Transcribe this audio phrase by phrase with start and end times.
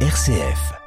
[0.00, 0.85] RCF.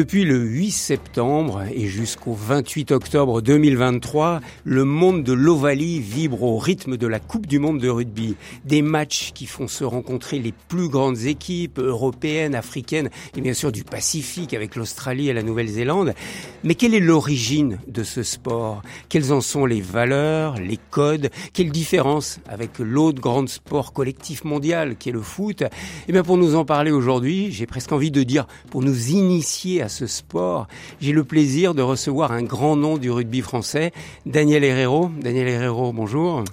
[0.00, 6.56] Depuis le 8 septembre et jusqu'au 28 octobre 2023, le monde de l'Ovalie vibre au
[6.56, 8.34] rythme de la Coupe du monde de rugby.
[8.64, 13.72] Des matchs qui font se rencontrer les plus grandes équipes européennes, africaines et bien sûr
[13.72, 16.14] du Pacifique avec l'Australie et la Nouvelle-Zélande.
[16.64, 18.80] Mais quelle est l'origine de ce sport?
[19.10, 21.28] Quelles en sont les valeurs, les codes?
[21.52, 25.62] Quelle différence avec l'autre grand sport collectif mondial qui est le foot?
[26.08, 29.82] Eh bien pour nous en parler aujourd'hui, j'ai presque envie de dire pour nous initier
[29.82, 30.66] à ce sport,
[31.00, 33.92] j'ai le plaisir de recevoir un grand nom du rugby français,
[34.24, 35.10] Daniel Herrero.
[35.20, 36.44] Daniel Herrero, bonjour.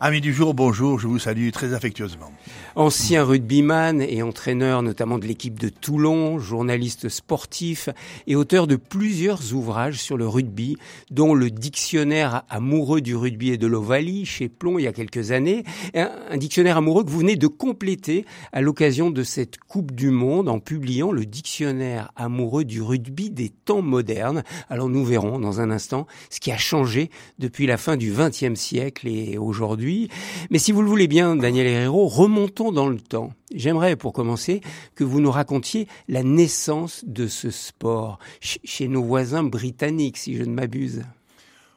[0.00, 2.32] Amis du jour, bonjour, je vous salue très affectueusement.
[2.78, 7.88] Ancien rugbyman et entraîneur notamment de l'équipe de Toulon, journaliste sportif
[8.26, 10.76] et auteur de plusieurs ouvrages sur le rugby,
[11.10, 15.30] dont le dictionnaire amoureux du rugby et de l'Ovalie chez Plomb il y a quelques
[15.30, 15.64] années,
[15.94, 20.50] un, dictionnaire amoureux que vous venez de compléter à l'occasion de cette Coupe du Monde
[20.50, 24.42] en publiant le dictionnaire amoureux du rugby des temps modernes.
[24.68, 27.08] Alors nous verrons dans un instant ce qui a changé
[27.38, 30.10] depuis la fin du XXe siècle et aujourd'hui.
[30.50, 33.32] Mais si vous le voulez bien, Daniel Herrero, remontons dans le temps.
[33.54, 34.60] J'aimerais, pour commencer,
[34.94, 40.42] que vous nous racontiez la naissance de ce sport chez nos voisins britanniques, si je
[40.42, 41.02] ne m'abuse.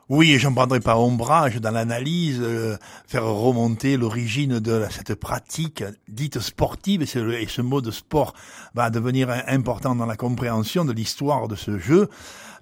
[0.10, 5.84] Oui, et j'en prendrai pas ombrage dans l'analyse, euh, faire remonter l'origine de cette pratique
[6.08, 8.34] dite sportive, et, ce mot de sport
[8.74, 12.10] va devenir important dans la compréhension de l'histoire de ce jeu.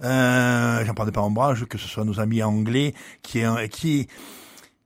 [0.04, 4.08] Euh, j'en prendrai pas ombrage, que ce soit nos amis anglais qui, qui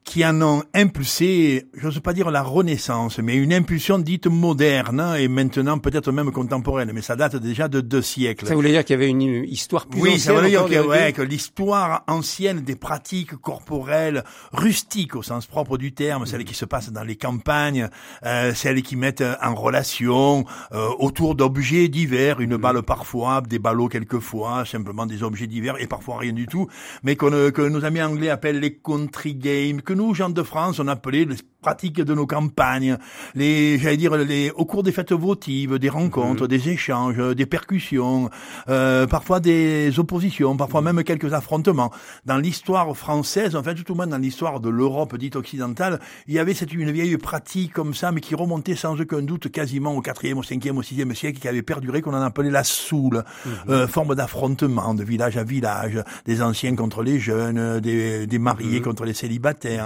[0.04, 5.28] qui en ont impulsé, j'ose pas dire la renaissance, mais une impulsion dite moderne et
[5.28, 8.48] maintenant peut-être même contemporaine, mais ça date déjà de deux siècles.
[8.48, 10.16] Ça voulait dire qu'il y avait une histoire plus oui, ancienne.
[10.16, 15.45] Oui, ça voulait dire que, ouais, que l'histoire ancienne des pratiques corporelles rustiques au sens
[15.45, 17.88] propre du terme, celles qui se passent dans les campagnes,
[18.26, 22.61] euh, celles qui mettent en relation euh, autour d'objets divers, une mm.
[22.61, 26.67] balle parfois, des ballots quelquefois, simplement des objets divers et parfois rien du tout,
[27.04, 30.80] mais que, que nos amis anglais appellent les country games que nous, gens de France,
[30.80, 32.98] on appelait les pratiques de nos campagnes,
[33.36, 36.48] les, j'allais dire, les, au cours des fêtes votives, des rencontres, mhm.
[36.48, 38.30] des échanges, des percussions,
[38.70, 40.96] euh, parfois des oppositions, parfois mhm.
[40.96, 41.92] même quelques affrontements.
[42.26, 46.34] Dans l'histoire française, en fait, tout au moins dans l'histoire de l'Europe dite occidentale, il
[46.34, 49.94] y avait cette une vieille pratique comme ça, mais qui remontait sans aucun doute quasiment
[49.94, 53.23] au quatrième, au cinquième, au sixième siècle, qui avait perduré, qu'on en appelait la soule,
[53.46, 53.52] mhm.
[53.70, 58.82] euh, forme d'affrontement de village à village, des anciens contre les jeunes, des, des mariés
[58.82, 59.80] contre les célibataires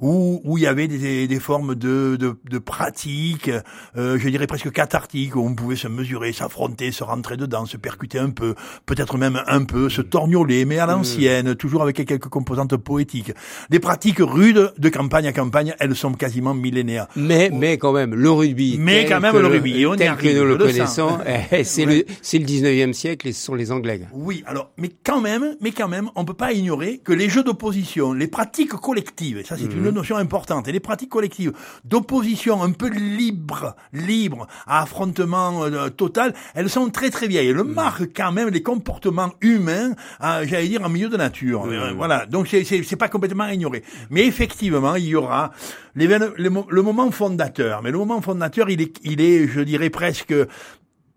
[0.00, 3.50] où, où il y avait des, des formes de, de, de pratiques,
[3.96, 7.76] euh, je dirais presque cathartiques, où on pouvait se mesurer, s'affronter, se rentrer dedans, se
[7.76, 8.54] percuter un peu,
[8.86, 11.56] peut-être même un peu, se torgnoler, mais à l'ancienne, mmh.
[11.56, 13.32] toujours avec quelques composantes poétiques.
[13.70, 17.06] Des pratiques rudes de campagne à campagne, elles sont quasiment millénaires.
[17.16, 18.76] Mais, mais quand même, le rugby.
[18.78, 21.18] Mais quand même le rugby, on tel que nous le connaissons,
[21.52, 24.00] eh, c'est le, c'est le 19e siècle et ce sont les Anglais.
[24.12, 27.42] Oui, alors, mais quand même, mais quand même, on peut pas ignorer que les jeux
[27.42, 29.90] d'opposition, les pratiques collectives, ça c'est une mhm.
[29.90, 30.68] notion importante.
[30.68, 31.52] Et les pratiques collectives
[31.84, 37.48] d'opposition un peu libre, libre, à affrontement euh, total, elles sont très très vieilles.
[37.48, 37.74] Elles mhm.
[37.74, 39.92] marquent quand même les comportements humains,
[40.22, 41.66] euh, j'allais dire, en milieu de nature.
[41.96, 43.82] Voilà, donc c'est pas complètement ignoré.
[44.10, 45.52] Mais effectivement, il y aura
[45.94, 47.82] le, moment fondateur.
[47.82, 50.34] Mais le moment fondateur, il est, il est, je dirais presque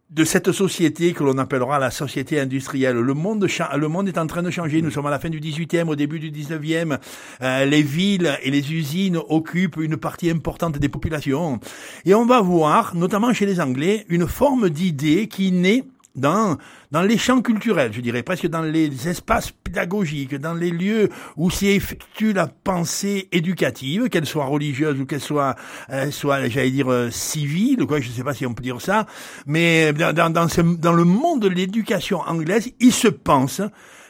[0.10, 2.96] de cette société que l'on appellera la société industrielle.
[2.96, 3.46] Le monde,
[3.76, 4.82] le monde est en train de changer.
[4.82, 6.98] Nous sommes à la fin du 18e, au début du 19e.
[7.42, 11.60] Euh, les villes et les usines occupent une partie importante des populations.
[12.06, 15.84] Et on va voir, notamment chez les Anglais, une forme d'idée qui naît
[16.18, 16.58] dans,
[16.92, 21.50] dans les champs culturels, je dirais, presque dans les espaces pédagogiques, dans les lieux où
[21.50, 25.56] s'y effectue la pensée éducative, qu'elle soit religieuse ou qu'elle soit,
[25.92, 28.82] euh, soit j'allais dire, euh, civile, quoi, je ne sais pas si on peut dire
[28.82, 29.06] ça,
[29.46, 33.62] mais dans, dans, dans, ce, dans le monde de l'éducation anglaise, il se pense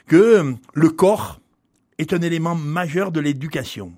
[0.08, 1.40] que le corps
[1.98, 3.92] est un élément majeur de l'éducation.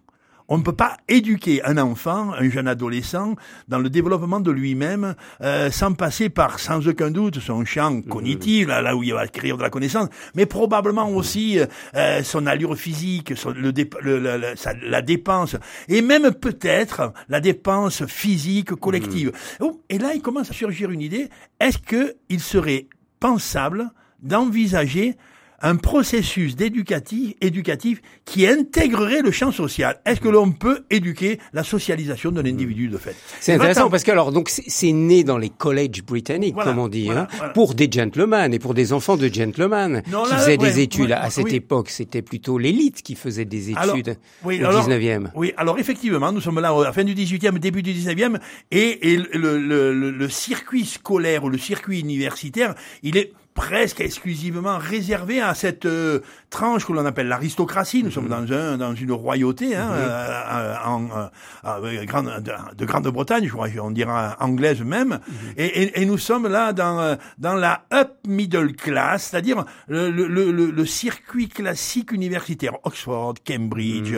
[0.50, 3.36] On ne peut pas éduquer un enfant, un jeune adolescent,
[3.68, 8.68] dans le développement de lui-même, euh, sans passer par, sans aucun doute, son champ cognitif,
[8.68, 11.60] là, où il va acquérir de la connaissance, mais probablement aussi
[11.96, 14.56] euh, son allure physique, le,
[14.90, 15.56] la dépense,
[15.88, 19.32] et même peut-être la dépense physique collective.
[19.60, 21.30] Oh, et là, il commence à surgir une idée,
[21.60, 22.88] est-ce qu'il serait
[23.20, 23.92] pensable
[24.22, 25.16] d'envisager
[25.62, 30.00] un processus d'éducatif éducatif qui intégrerait le champ social.
[30.06, 33.16] Est-ce que l'on peut éduquer la socialisation d'un individu de fait?
[33.40, 37.10] C'est intéressant parce que alors donc c'est né dans les collèges britanniques, comme on dit,
[37.10, 41.12] hein, pour des gentlemen et pour des enfants de gentlemen qui faisaient des études.
[41.12, 45.30] à cette époque, c'était plutôt l'élite qui faisait des études oui, au alors, 19e.
[45.36, 48.38] Oui, alors effectivement, nous sommes là à la fin du 18e, début du 19e,
[48.72, 54.00] et, et le, le, le, le circuit scolaire ou le circuit universitaire, il est presque
[54.00, 58.04] exclusivement réservé à cette euh, tranche que l'on appelle l'aristocratie.
[58.04, 58.46] Nous sommes mhm.
[58.46, 59.98] dans, un, dans une royauté hein, mhm.
[60.00, 61.30] euh, en,
[61.66, 62.42] euh, grande,
[62.78, 65.36] de, Grande-Bretagne, je crois, on dira anglaise même, mhm.
[65.58, 70.52] et, et, nous sommes là dans, dans la up middle class, c'est-à-dire le, le, le,
[70.52, 74.14] le, circuit classique universitaire, Oxford, Cambridge,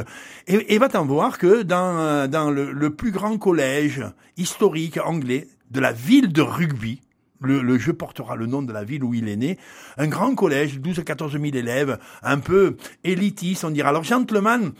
[0.46, 4.06] et, et va-t-en voir que dans, dans le, le plus grand collège
[4.38, 7.02] historique anglais de la ville de Rugby,
[7.42, 9.58] le, jeu portera le nom de la ville où il est né.
[9.98, 13.90] Un grand collège, 12 à 14 000 élèves, un peu élitiste, on dira.
[13.90, 14.72] Alors, gentleman,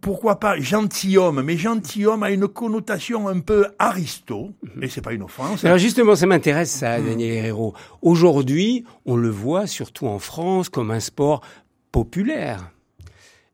[0.00, 1.42] pourquoi pas gentilhomme?
[1.42, 5.64] Mais gentilhomme a une connotation un peu aristo, et c'est pas une offense.
[5.64, 7.06] Alors justement, ça m'intéresse ça, hmm.
[7.06, 7.74] Daniel Herrero.
[8.02, 11.40] Aujourd'hui, on le voit, surtout en France, comme un sport
[11.92, 12.70] populaire.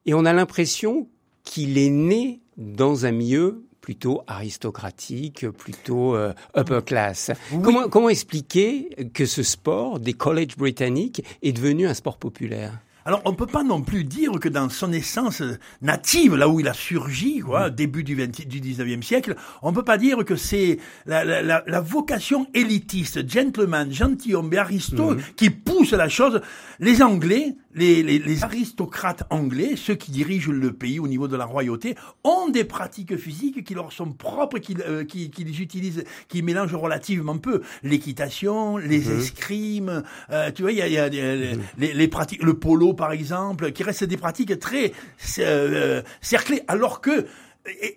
[0.07, 1.09] Et on a l'impression
[1.45, 7.33] qu'il est né dans un milieu plutôt aristocratique, plutôt euh, upper class.
[7.61, 12.79] Comment, comment expliquer que ce sport des collèges britanniques est devenu un sport populaire?
[13.05, 15.43] Alors, on peut pas non plus dire que dans son essence
[15.83, 19.83] native, là où il a surgi, quoi, début du, 20, du 19e siècle, on peut
[19.83, 25.93] pas dire que c'est la, la, la, vocation élitiste, gentleman, gentilhomme et aristo qui pousse
[25.93, 26.41] la chose.
[26.79, 31.37] Les Anglais, les, les, les, aristocrates anglais, ceux qui dirigent le pays au niveau de
[31.37, 31.95] la royauté,
[32.25, 36.75] ont des pratiques physiques qui leur sont propres, qu'ils euh, qui, qui utilisent, qui mélangent
[36.75, 37.63] relativement peu.
[37.83, 39.19] L'équitation, les mm-hmm.
[39.19, 41.59] escrimes, euh, tu vois, il y a, y a mm-hmm.
[41.79, 44.93] les, les, pratiques, le polo par exemple, qui restent des pratiques très
[45.39, 47.27] euh, cerclées, alors que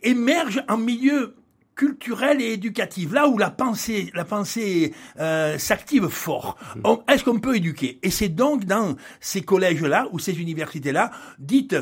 [0.03, 1.35] émergent en milieu
[1.75, 6.57] culturel et éducatif, là où la pensée, la pensée euh, s'active fort.
[6.77, 7.11] Mm.
[7.11, 7.99] Est-ce qu'on peut éduquer?
[8.03, 11.75] Et c'est donc dans ces collèges-là ou ces universités-là, dites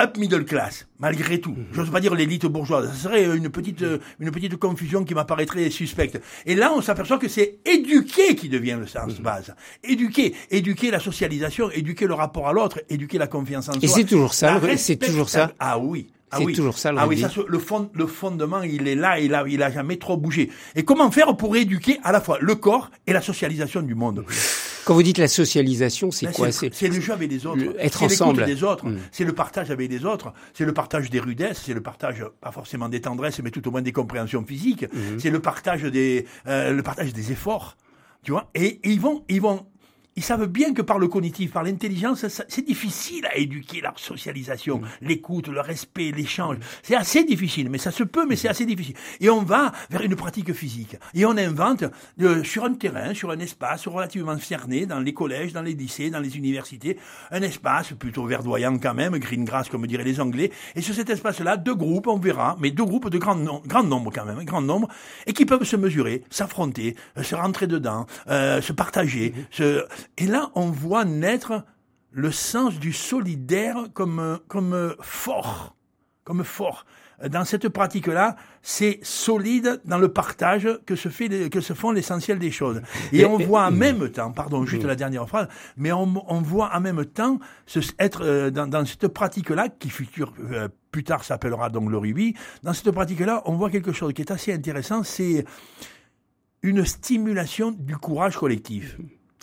[0.00, 1.54] up middle class, malgré tout.
[1.72, 2.90] Je n'ose pas dire l'élite bourgeoise.
[2.94, 3.84] Ce serait une petite,
[4.18, 6.20] une petite confusion qui m'apparaîtrait suspecte.
[6.46, 9.54] Et là, on s'aperçoit que c'est éduquer qui devient le sens base.
[9.84, 10.34] Éduquer.
[10.50, 13.82] Éduquer la socialisation, éduquer le rapport à l'autre, éduquer la confiance en soi.
[13.82, 15.52] Et c'est toujours ça, c'est toujours ça.
[15.58, 16.08] Ah oui.
[16.30, 16.92] Ah c'est toujours ça.
[16.92, 19.70] Le ah oui, ça, le, fond, le fondement, il est là, il a, il a
[19.70, 20.50] jamais trop bougé.
[20.76, 24.24] Et comment faire pour éduquer à la fois le corps et la socialisation du monde?
[24.84, 27.62] Quand vous dites la socialisation, c'est ben, quoi C'est le jeu avec les autres.
[27.78, 28.44] être ensemble.
[28.44, 28.86] des autres.
[28.86, 28.98] Hmm.
[29.12, 30.32] C'est le partage avec les autres.
[30.54, 31.62] C'est le partage des rudesses.
[31.66, 34.84] C'est le partage, pas forcément des tendresses, mais tout au moins des compréhensions physiques.
[34.92, 35.18] Hmm.
[35.18, 37.76] C'est le partage des, euh, le partage des efforts.
[38.22, 38.50] Tu vois?
[38.54, 39.66] Et, et ils vont, ils vont
[40.20, 44.80] ils savent bien que par le cognitif, par l'intelligence, c'est difficile à éduquer la socialisation,
[44.80, 44.86] mm.
[45.00, 46.58] l'écoute, le respect, l'échange.
[46.82, 48.94] C'est assez difficile, mais ça se peut, mais c'est assez difficile.
[49.20, 50.96] Et on va vers une pratique physique.
[51.14, 51.84] Et on invente
[52.20, 56.10] euh, sur un terrain, sur un espace relativement cerné, dans les collèges, dans les lycées,
[56.10, 56.98] dans les universités,
[57.30, 60.50] un espace plutôt verdoyant quand même, green grass comme diraient les Anglais.
[60.76, 64.12] Et sur cet espace-là, deux groupes, on verra, mais deux groupes de grand, grand nombre
[64.14, 64.88] quand même, grand nombre,
[65.26, 69.56] et qui peuvent se mesurer, s'affronter, euh, se rentrer dedans, euh, se partager, mm-hmm.
[69.56, 69.84] se
[70.18, 71.64] et là, on voit naître
[72.12, 75.76] le sens du solidaire comme, comme fort,
[76.24, 76.84] comme fort.
[77.28, 82.38] Dans cette pratique-là, c'est solide dans le partage que se fait, que se font l'essentiel
[82.38, 82.80] des choses.
[83.12, 86.70] Et, on voit en même temps, pardon, juste la dernière phrase, mais on, on voit
[86.74, 87.38] en même temps
[87.98, 92.34] être euh, dans, dans, cette pratique-là, qui futur, euh, plus tard s'appellera donc le rugby,
[92.62, 95.44] dans cette pratique-là, on voit quelque chose qui est assez intéressant, c'est
[96.62, 98.96] une stimulation du courage collectif.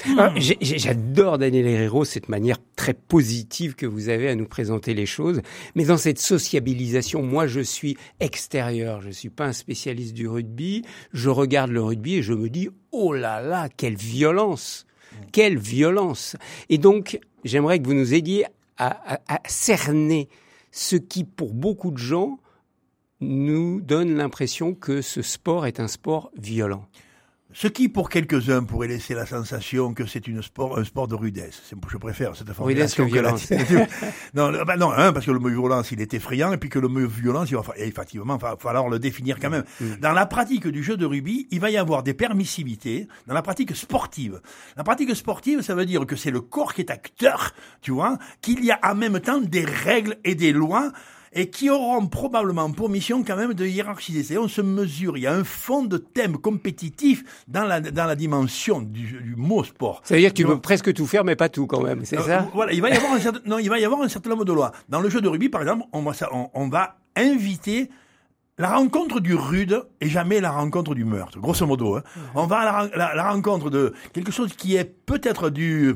[0.05, 5.07] Ah, j'adore Daniel Herrero, cette manière très positive que vous avez à nous présenter les
[5.07, 5.41] choses.
[5.75, 10.83] Mais dans cette sociabilisation, moi je suis extérieur, je suis pas un spécialiste du rugby.
[11.13, 14.85] Je regarde le rugby et je me dis, oh là là, quelle violence,
[15.31, 16.35] quelle violence.
[16.69, 18.45] Et donc, j'aimerais que vous nous aidiez
[18.77, 20.29] à, à cerner
[20.71, 22.37] ce qui, pour beaucoup de gens,
[23.19, 26.85] nous donne l'impression que ce sport est un sport violent.
[27.53, 31.15] Ce qui, pour quelques-uns, pourrait laisser la sensation que c'est une sport, un sport de
[31.15, 31.61] rudesse.
[31.89, 33.51] Je préfère cette formulation rudesse que violence.
[34.33, 36.77] non, bah non, hein, parce que le mot violence, il est effrayant, et puis que
[36.77, 39.63] le mot violence, il va effectivement va falloir le définir quand même.
[39.79, 39.85] Mm.
[39.85, 39.95] Mm.
[40.01, 43.41] Dans la pratique du jeu de rugby, il va y avoir des permissivités dans la
[43.41, 44.41] pratique sportive.
[44.75, 48.17] La pratique sportive, ça veut dire que c'est le corps qui est acteur, tu vois,
[48.41, 50.91] qu'il y a en même temps des règles et des lois
[51.39, 54.23] et qui auront probablement pour mission quand même de hiérarchiser.
[54.23, 55.17] C'est on se mesure.
[55.17, 59.35] Il y a un fond de thème compétitif dans la dans la dimension du, du
[59.37, 60.01] mot sport.
[60.03, 62.03] Ça veut dire que tu peux presque tout faire, mais pas tout quand même.
[62.05, 62.47] C'est Euh, ça?
[62.53, 64.45] Voilà, il va y avoir un certain, non, il va y avoir un certain nombre
[64.45, 64.71] de lois.
[64.89, 67.89] Dans le jeu de rugby, par exemple, on va, ça- on, on va inviter
[68.57, 71.97] la rencontre du rude et jamais la rencontre du meurtre, grosso modo.
[71.97, 72.03] hein.
[72.33, 75.93] On va à la, ren- la- la rencontre de quelque chose qui est peut-être du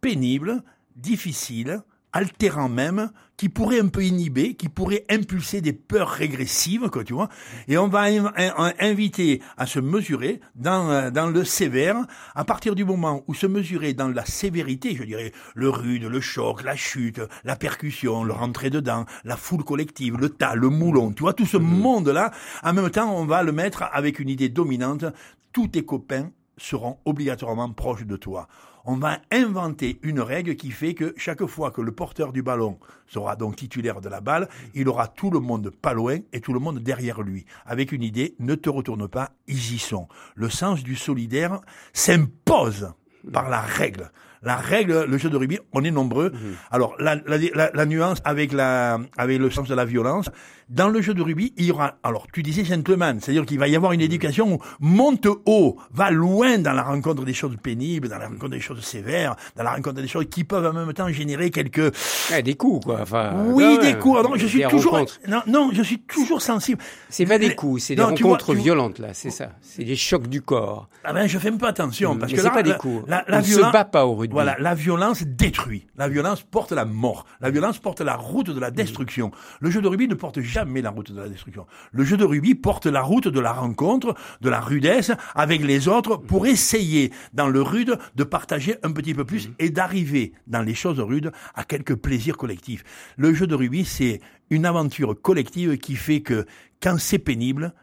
[0.00, 0.62] pénible,
[0.96, 1.82] difficile,
[2.12, 7.14] altérant même, qui pourrait un peu inhiber, qui pourrait impulser des peurs régressives, quoi, tu
[7.14, 7.30] vois.
[7.68, 11.96] Et on va in- in- inviter à se mesurer dans, euh, dans le sévère,
[12.34, 16.20] à partir du moment où se mesurer dans la sévérité, je dirais, le rude, le
[16.20, 21.12] choc, la chute, la percussion, le rentrer dedans, la foule collective, le tas, le moulon,
[21.12, 24.50] tu vois, tout ce monde-là, en même temps, on va le mettre avec une idée
[24.50, 25.06] dominante,
[25.52, 28.48] tous tes copains seront obligatoirement proches de toi.
[28.84, 32.78] On va inventer une règle qui fait que chaque fois que le porteur du ballon
[33.06, 36.52] sera donc titulaire de la balle, il aura tout le monde pas loin et tout
[36.52, 37.44] le monde derrière lui.
[37.66, 40.08] Avec une idée, ne te retourne pas, ils y sont.
[40.34, 41.60] Le sens du solidaire
[41.92, 42.92] s'impose
[43.32, 44.10] par la règle.
[44.42, 46.32] La règle, le jeu de rugby, on est nombreux.
[46.70, 50.30] Alors, la, la, la, la nuance avec la, avec le sens de la violence.
[50.70, 53.66] Dans le jeu de rugby, il y aura, alors, tu disais gentleman, c'est-à-dire qu'il va
[53.66, 58.08] y avoir une éducation où monte haut, va loin dans la rencontre des choses pénibles,
[58.08, 60.92] dans la rencontre des choses sévères, dans la rencontre des choses qui peuvent en même
[60.94, 61.92] temps générer quelques,
[62.30, 63.00] Ouais, Des coups, quoi.
[63.02, 64.22] Enfin, oui, des coups.
[64.22, 65.18] Non, je suis toujours, rencontres.
[65.26, 66.80] non, non, je suis toujours sensible.
[67.08, 69.50] C'est pas des coups, c'est des Non, tu vois, rencontres tu violentes, là, c'est ça.
[69.60, 70.88] C'est des chocs du corps.
[71.02, 73.02] Ah ben, je fais un peu attention parce Mais que là, pas des la- coups.
[73.08, 74.29] La, On ne se violence- bat pas au rugby.
[74.30, 75.86] Voilà, la violence détruit.
[75.96, 77.26] La violence porte la mort.
[77.40, 79.30] La violence porte la route de la destruction.
[79.60, 81.66] Le jeu de rugby ne porte jamais la route de la destruction.
[81.92, 85.88] Le jeu de rugby porte la route de la rencontre, de la rudesse avec les
[85.88, 90.62] autres pour essayer, dans le rude, de partager un petit peu plus et d'arriver, dans
[90.62, 92.84] les choses rudes, à quelques plaisirs collectifs.
[93.16, 94.20] Le jeu de rugby, c'est
[94.50, 96.46] une aventure collective qui fait que
[96.80, 97.74] quand c'est pénible,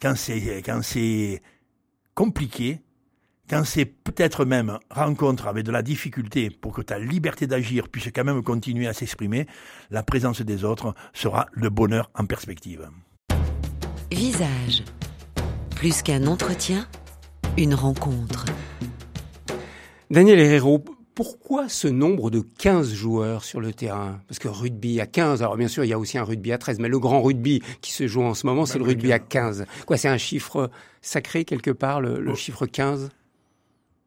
[0.00, 1.42] quand c'est, quand c'est
[2.14, 2.80] compliqué,
[3.52, 8.06] quand c'est peut-être même rencontre avec de la difficulté pour que ta liberté d'agir puisse
[8.06, 9.46] quand même continuer à s'exprimer,
[9.90, 12.88] la présence des autres sera le bonheur en perspective.
[14.10, 14.84] Visage.
[15.76, 16.86] Plus qu'un entretien,
[17.58, 18.46] une rencontre.
[20.10, 20.82] Daniel Herrero,
[21.14, 24.22] pourquoi ce nombre de 15 joueurs sur le terrain?
[24.28, 26.58] Parce que rugby à 15, alors bien sûr, il y a aussi un rugby à
[26.58, 29.18] 13, mais le grand rugby qui se joue en ce moment, c'est le rugby à
[29.18, 29.66] 15.
[29.84, 30.70] Quoi, c'est un chiffre
[31.02, 33.10] sacré quelque part, le, le chiffre 15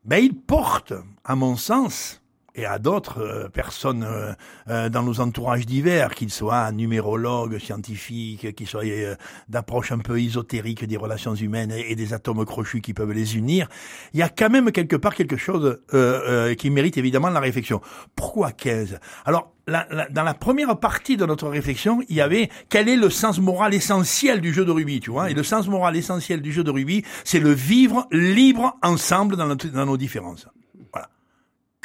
[0.05, 0.93] Ben, il porte,
[1.24, 2.21] à mon sens,
[2.55, 4.33] et à d'autres euh, personnes euh,
[4.69, 8.83] euh, dans nos entourages divers, qu'ils soient numérologues, scientifiques, qu'ils soient
[9.50, 13.67] d'approche un peu ésotérique des relations humaines et, des atomes crochus qui peuvent les unir,
[14.13, 15.79] il y a quand même quelque part quelque chose
[16.57, 17.81] qui mérite évidemment la réflexion.
[18.15, 22.50] Pourquoi 15 Alors, la- la- dans la première partie de notre réflexion, il y avait
[22.69, 25.29] quel est le sens moral essentiel du jeu de rugby, tu vois?
[25.31, 29.85] Et le sens moral essentiel du jeu de rugby, c'est le vivre libre ensemble dans
[29.85, 30.47] nos différences.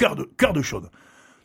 [0.01, 0.89] Cœur de, cœur de chose.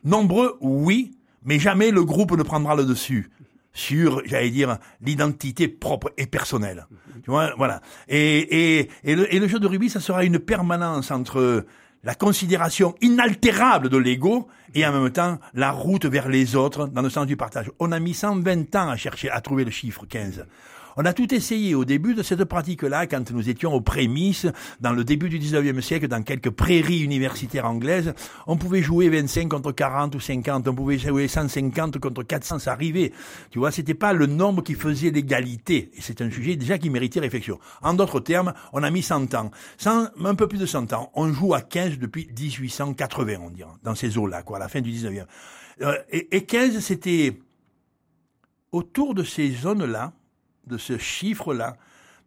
[0.05, 1.11] Nombreux, oui,
[1.43, 3.29] mais jamais le groupe ne prendra le dessus
[3.73, 6.87] sur, j'allais dire, l'identité propre et personnelle.
[7.25, 7.81] Tu vois, voilà.
[8.07, 11.65] Et, et, et, le, et le jeu de rugby, ça sera une permanence entre
[12.05, 17.01] la considération inaltérable de l'ego et en même temps la route vers les autres dans
[17.01, 17.69] le sens du partage.
[17.79, 20.45] On a mis 120 ans à chercher à trouver le chiffre 15.
[20.97, 24.47] On a tout essayé au début de cette pratique-là, quand nous étions aux prémices,
[24.79, 28.13] dans le début du 19e siècle, dans quelques prairies universitaires anglaises.
[28.47, 32.71] On pouvait jouer 25 contre 40 ou 50, on pouvait jouer 150 contre 400, ça
[32.71, 33.11] arrivait.
[33.51, 35.91] Tu vois, c'était pas le nombre qui faisait l'égalité.
[35.95, 37.59] Et c'est un sujet déjà qui méritait réflexion.
[37.81, 39.51] En d'autres termes, on a mis 100 ans.
[39.77, 41.11] 100, un peu plus de 100 ans.
[41.13, 44.79] On joue à 15 depuis 1880, on dirait, dans ces eaux-là, quoi, à la fin
[44.79, 45.25] du 19e.
[45.81, 47.37] Euh, et, et 15, c'était
[48.71, 50.13] autour de ces zones-là,
[50.67, 51.75] de ce chiffre-là,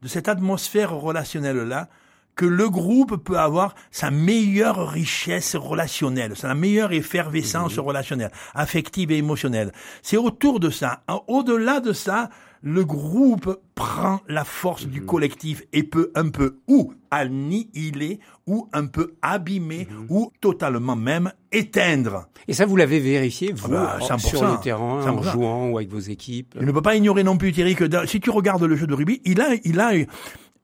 [0.02, 1.88] de cette atmosphère relationnelle-là,
[2.36, 9.16] que le groupe peut avoir sa meilleure richesse relationnelle, sa meilleure effervescence relationnelle, affective et
[9.16, 9.72] émotionnelle.
[10.02, 11.02] C'est autour de ça.
[11.26, 12.30] Au-delà de ça,
[12.62, 18.86] le groupe prend la force du collectif et peut un peu ou annihiler, ou un
[18.86, 22.28] peu abîmer, ou totalement même éteindre.
[22.48, 25.32] Et ça, vous l'avez vérifié, vous, bah, en- 100%, sur le terrain, en 100%.
[25.32, 26.54] jouant ou avec vos équipes?
[26.60, 28.86] Je ne peux pas ignorer non plus, Thierry, que dans- si tu regardes le jeu
[28.86, 30.06] de rugby, il a, il a, et,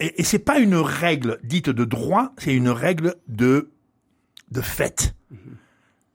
[0.01, 3.71] et c'est pas une règle dite de droit, c'est une règle de,
[4.51, 5.15] de fait.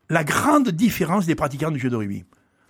[0.09, 2.25] La grande différence des pratiquants du jeu de rugby.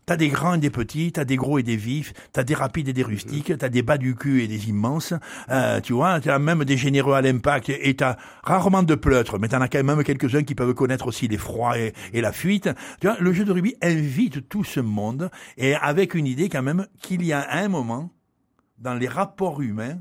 [0.09, 2.87] T'as des grands et des petits, t'as des gros et des vifs, t'as des rapides
[2.87, 5.13] et des rustiques, t'as des bas du cul et des immenses.
[5.51, 9.49] Euh, tu vois, t'as même des généreux à l'impact et t'as rarement de pleutres, mais
[9.49, 12.71] t'en as quand même quelques-uns qui peuvent connaître aussi les froids et, et la fuite.
[12.99, 16.63] Tu vois, le jeu de rugby invite tout ce monde et avec une idée quand
[16.63, 18.09] même qu'il y a un moment
[18.79, 19.99] dans les rapports humains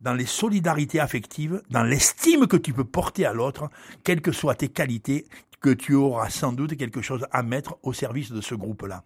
[0.00, 3.70] dans les solidarités affectives, dans l'estime que tu peux porter à l'autre,
[4.04, 5.26] quelles que soient tes qualités,
[5.60, 9.02] que tu auras sans doute quelque chose à mettre au service de ce groupe-là.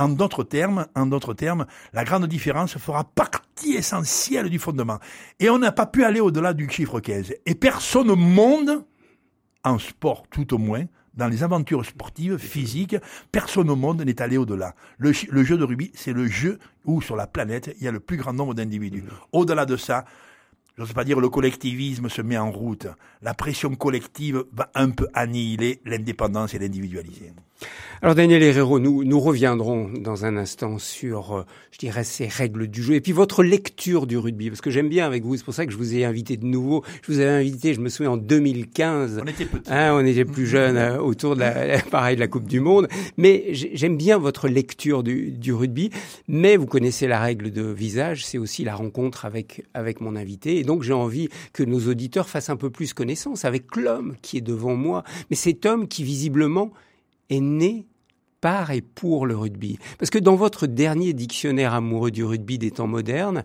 [0.00, 4.98] En d'autres termes, en d'autres termes, la grande différence fera partie essentielle du fondement.
[5.40, 7.34] Et on n'a pas pu aller au-delà du chiffre 15.
[7.44, 8.82] Et personne au monde,
[9.62, 12.96] en sport tout au moins, dans les aventures sportives, physiques,
[13.30, 14.74] personne au monde n'est allé au-delà.
[14.96, 17.92] Le, le, jeu de rugby, c'est le jeu où sur la planète, il y a
[17.92, 19.04] le plus grand nombre d'individus.
[19.32, 20.06] Au-delà de ça,
[20.78, 22.86] je sais pas dire le collectivisme se met en route.
[23.20, 27.34] La pression collective va un peu annihiler l'indépendance et l'individualisme.
[28.02, 32.66] Alors Daniel Herrero, nous, nous reviendrons dans un instant sur, euh, je dirais, ces règles
[32.66, 35.44] du jeu et puis votre lecture du rugby, parce que j'aime bien avec vous, c'est
[35.44, 36.82] pour ça que je vous ai invité de nouveau.
[37.02, 39.20] Je vous avais invité, je me souviens, en 2015.
[39.22, 39.70] On était petits.
[39.70, 42.88] Hein, on était plus jeunes euh, autour de la, pareil, de la Coupe du Monde.
[43.18, 45.90] Mais j'aime bien votre lecture du, du rugby,
[46.26, 50.56] mais vous connaissez la règle de visage, c'est aussi la rencontre avec, avec mon invité.
[50.56, 54.38] Et donc j'ai envie que nos auditeurs fassent un peu plus connaissance avec l'homme qui
[54.38, 56.72] est devant moi, mais cet homme qui visiblement
[57.30, 57.86] est né
[58.40, 59.78] par et pour le rugby.
[59.98, 63.44] Parce que dans votre dernier dictionnaire amoureux du rugby des temps modernes,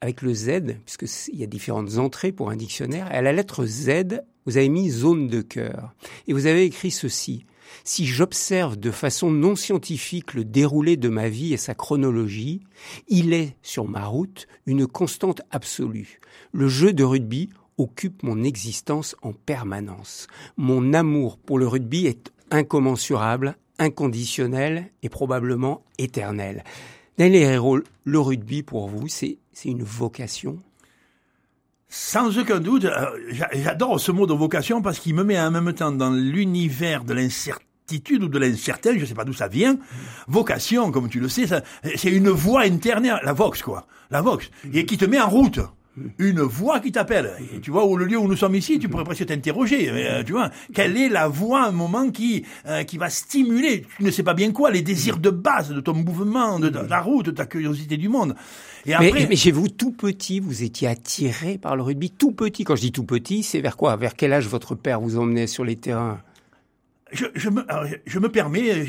[0.00, 4.22] avec le Z, puisqu'il y a différentes entrées pour un dictionnaire, à la lettre Z,
[4.44, 5.94] vous avez mis zone de cœur.
[6.28, 7.44] Et vous avez écrit ceci.
[7.82, 12.60] Si j'observe de façon non scientifique le déroulé de ma vie et sa chronologie,
[13.08, 16.20] il est, sur ma route, une constante absolue.
[16.52, 20.28] Le jeu de rugby occupe mon existence en permanence.
[20.56, 26.64] Mon amour pour le rugby est incommensurable, inconditionnel et probablement éternel.
[27.18, 30.58] Daniel Herrero, le rugby pour vous, c'est une vocation?
[31.88, 33.06] Sans aucun doute, euh,
[33.52, 37.14] j'adore ce mot de vocation parce qu'il me met en même temps dans l'univers de
[37.14, 39.78] l'incertitude ou de l'incertain, je ne sais pas d'où ça vient.
[40.26, 41.46] Vocation, comme tu le sais,
[41.94, 45.60] c'est une voix interne, la vox quoi, la vox, et qui te met en route
[46.18, 47.32] une voix qui t'appelle.
[47.54, 49.88] Et tu vois, au lieu où nous sommes ici, tu pourrais presque t'interroger.
[49.90, 54.04] Euh, tu vois, quelle est la voix, un moment qui euh, qui va stimuler, tu
[54.04, 57.26] ne sais pas bien quoi, les désirs de base de ton mouvement, de, la route,
[57.26, 58.34] de ta curiosité du monde.
[58.84, 62.64] Et après, mais, chez vous, tout petit, vous étiez attiré par le rugby, tout petit.
[62.64, 63.96] Quand je dis tout petit, c'est vers quoi?
[63.96, 66.20] Vers quel âge votre père vous emmenait sur les terrains?
[67.12, 67.64] Je, je, me,
[68.04, 68.84] je me permets,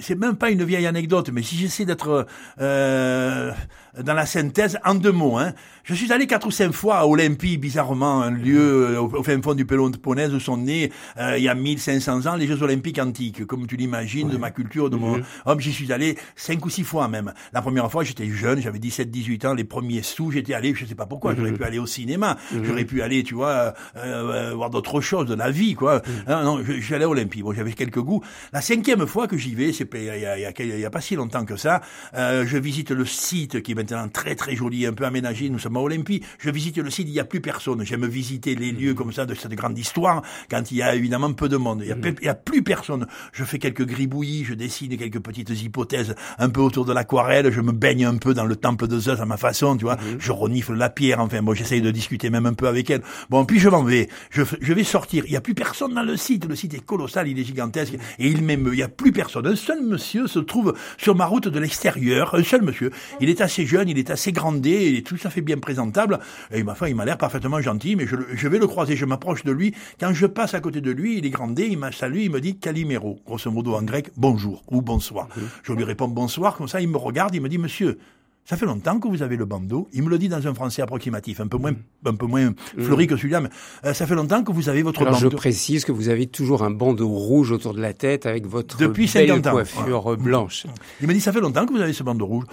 [0.00, 2.26] c'est même pas une vieille anecdote, mais si j'essaie d'être
[2.60, 3.52] euh,
[3.98, 5.52] dans la synthèse, en deux mots, hein,
[5.84, 9.40] je suis allé quatre ou cinq fois à Olympie, bizarrement, un lieu euh, au, fin
[9.40, 12.98] fond du Péloponnèse où sont nés, euh, il y a 1500 ans, les Jeux Olympiques
[12.98, 16.70] antiques, comme tu l'imagines, de ma culture, de mon homme, j'y suis allé cinq ou
[16.70, 17.32] six fois même.
[17.52, 20.94] La première fois, j'étais jeune, j'avais 17-18 ans, les premiers sous, j'étais allé, je sais
[20.94, 25.00] pas pourquoi, j'aurais pu aller au cinéma, j'aurais pu aller, tu vois, euh, voir d'autres
[25.00, 26.02] choses de la vie, quoi.
[26.26, 28.22] Hein, non, suis allé à Olympie, bon, j'avais quelques goûts.
[28.52, 31.16] La cinquième fois que j'y vais, c'est il y a, y, y a, pas si
[31.16, 31.80] longtemps que ça,
[32.14, 35.76] je visite le site qui est maintenant très très joli, un peu aménagé, nous sommes
[35.76, 36.22] à Olympie.
[36.38, 37.84] Je visite le site, il n'y a plus personne.
[37.84, 41.32] J'aime visiter les lieux comme ça de cette grande histoire quand il y a évidemment
[41.32, 41.82] peu de monde.
[41.82, 43.06] Il n'y a, a, plus personne.
[43.32, 47.50] Je fais quelques gribouillis, je dessine quelques petites hypothèses un peu autour de l'aquarelle.
[47.50, 49.96] Je me baigne un peu dans le temple de Zeus à ma façon, tu vois.
[49.96, 50.16] Mhm.
[50.18, 51.20] Je renifle la pierre.
[51.20, 53.02] Enfin, bon, j'essaye de discuter même un peu avec elle.
[53.28, 54.08] Bon, puis je m'en vais.
[54.30, 55.24] Je, je vais sortir.
[55.26, 56.46] Il n'y a plus personne dans le site.
[56.46, 58.72] Le site est colossal, il est gigantesque et il m'émeut.
[58.72, 59.46] Il n'y a plus personne.
[59.46, 62.34] Un seul monsieur se trouve sur ma route de l'extérieur.
[62.34, 62.90] Un seul monsieur.
[63.20, 66.18] Il est assez jeune, il est assez grandé, il est tout à fait bien présentable.
[66.52, 69.04] Et ma foi, il m'a l'air parfaitement gentil, mais je, je, vais le croiser, je
[69.04, 69.74] m'approche de lui.
[69.98, 72.40] Quand je passe à côté de lui, il est grandé, il m'a salué, il me
[72.40, 75.28] dit Calimero, grosso modo en grec, bonjour ou bonsoir.
[75.62, 77.98] Je lui réponds bonsoir, comme ça il me regarde, il me dit Monsieur,
[78.44, 79.88] ça fait longtemps que vous avez le bandeau.
[79.92, 81.72] Il me le dit dans un français approximatif, un peu moins,
[82.04, 82.54] un peu moins mm.
[82.78, 83.48] fleuri que celui-là, mais
[83.84, 85.30] euh, ça fait longtemps que vous avez votre Alors bandeau.
[85.30, 88.76] Je précise que vous avez toujours un bandeau rouge autour de la tête avec votre
[88.78, 90.66] Depuis belle coiffure blanche.
[91.00, 92.44] Il me dit, ça fait longtemps que vous avez ce bandeau rouge.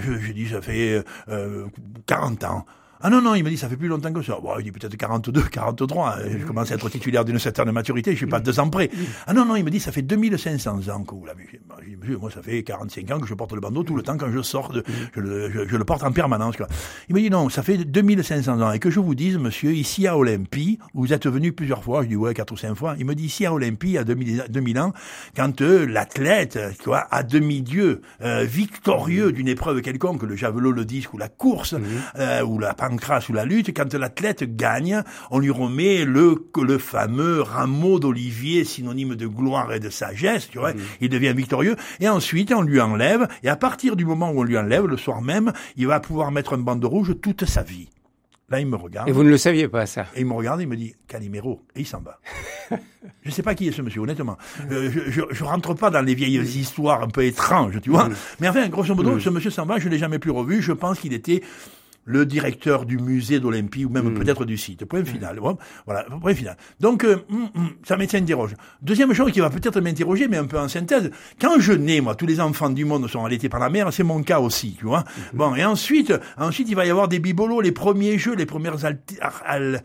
[0.00, 1.66] je, je dis, ça fait euh,
[2.06, 2.64] 40 ans.
[3.02, 4.38] Ah non, non, il m'a dit, ça fait plus longtemps que ça.
[4.42, 6.18] Bon, il dit peut-être 42, 43.
[6.28, 6.46] Je mm.
[6.46, 8.90] commence à être titulaire d'une certaine maturité, je suis pas deux ans près.
[9.26, 11.44] Ah non, non, il me dit, ça fait 2500 ans que vous l'avez.
[12.00, 14.30] Monsieur, moi, ça fait 45 ans que je porte le bandeau tout le temps quand
[14.30, 14.84] je sors, de,
[15.14, 16.56] je, le, je, le porte en permanence.
[16.56, 16.66] Quoi.
[17.08, 18.72] Il me dit, non, ça fait 2500 ans.
[18.72, 22.08] Et que je vous dise, monsieur, ici à Olympie, vous êtes venu plusieurs fois, je
[22.08, 22.94] dis, ouais, quatre ou cinq fois.
[22.98, 24.92] Il me dit, ici à Olympie, à 2000, 2000 ans,
[25.34, 31.14] quand euh, l'athlète, quoi, à demi-dieu, euh, victorieux d'une épreuve quelconque, le javelot, le disque
[31.14, 31.74] ou la course,
[32.16, 36.78] euh, ou la pancras ou la lutte, quand l'athlète gagne, on lui remet le, le
[36.78, 42.08] fameux rameau d'olivier, synonyme de gloire et de sagesse, tu vois, il devient victorieux, et
[42.08, 45.22] ensuite on lui enlève, et à partir du moment où on lui enlève, le soir
[45.22, 47.88] même, il va pouvoir mettre un bande rouge toute sa vie.
[48.48, 49.08] Là, il me regarde.
[49.08, 50.06] Et vous ne le saviez pas, ça?
[50.16, 52.18] Et il me regarde, il me dit Calimero, et il s'en va.
[52.70, 54.36] je ne sais pas qui est ce monsieur, honnêtement.
[54.72, 58.08] Euh, je, je, rentre pas dans les vieilles histoires un peu étranges, tu vois.
[58.40, 60.62] Mais enfin, grosso modo, ce monsieur s'en va, je l'ai jamais plus revu.
[60.62, 61.42] Je pense qu'il était
[62.04, 64.14] le directeur du musée d'Olympie ou même Mm.
[64.14, 64.84] peut-être du site.
[64.84, 65.38] Point final.
[65.38, 66.56] Bon, Voilà, point final.
[66.80, 68.54] Donc, euh, hum, hum, ça m'interroge.
[68.82, 71.10] Deuxième chose qui va peut-être m'interroger, mais un peu en synthèse,
[71.40, 74.02] quand je nais, moi, tous les enfants du monde sont allaités par la mère, c'est
[74.02, 75.00] mon cas aussi, tu vois.
[75.00, 75.34] Mm-hmm.
[75.36, 78.84] Bon, et ensuite, ensuite, il va y avoir des bibelots, les premiers jeux, les premières
[78.84, 79.82] alti- al-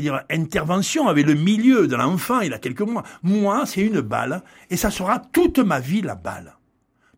[0.00, 3.02] dire, interventions avec le milieu de l'enfant, il a quelques mois.
[3.22, 6.54] Moi, c'est une balle, et ça sera toute ma vie la balle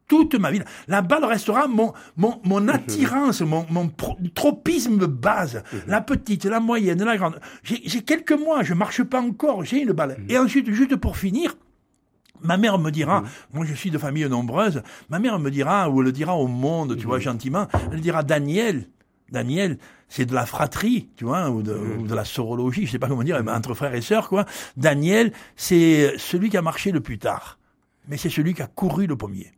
[0.09, 0.61] toute ma vie.
[0.89, 5.63] La balle restera mon, mon, mon attirance, mon, mon pro- tropisme base.
[5.87, 7.41] La petite, la moyenne, la grande.
[7.63, 10.17] J'ai quelques mois, je marche pas encore, j'ai une balle.
[10.29, 11.55] Et ensuite, juste pour finir,
[12.43, 16.01] Ma mère me dira, moi je suis de famille nombreuse, ma mère me dira, ou
[16.01, 18.89] elle le dira au monde, tu vois, gentiment, elle dira Daniel,
[19.33, 22.99] Daniel, c'est de la fratrie, tu vois, ou de, ou de la sorologie, je sais
[22.99, 24.45] pas comment dire, entre frères et sœurs, quoi.
[24.77, 27.59] Daniel, c'est celui qui a marché le plus tard.
[28.09, 29.53] Mais c'est celui qui a couru le premier.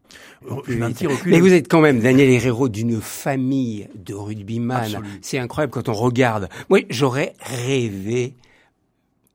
[0.49, 0.93] Aucune.
[1.27, 5.03] Mais vous êtes quand même Daniel Herrero d'une famille de rugbyman.
[5.21, 6.49] C'est incroyable quand on regarde.
[6.71, 8.35] Moi, j'aurais rêvé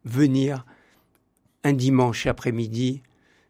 [0.04, 0.66] venir
[1.64, 3.02] un dimanche après-midi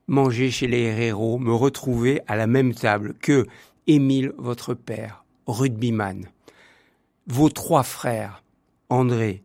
[0.08, 3.48] manger chez les Herrero, me retrouver à la même table que
[3.88, 6.28] Émile, votre père, rugbyman,
[7.28, 8.44] vos trois frères,
[8.90, 9.44] André,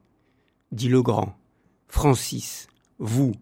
[0.72, 1.36] dit le grand,
[1.88, 3.32] Francis, vous,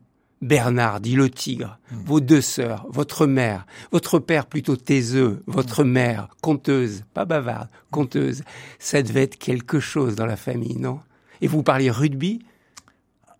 [0.42, 6.28] Bernard, dit le tigre, vos deux sœurs, votre mère, votre père plutôt taiseux, votre mère,
[6.42, 8.42] conteuse, pas bavarde, conteuse.
[8.78, 11.00] Ça devait être quelque chose dans la famille, non?
[11.40, 12.44] Et vous parliez rugby?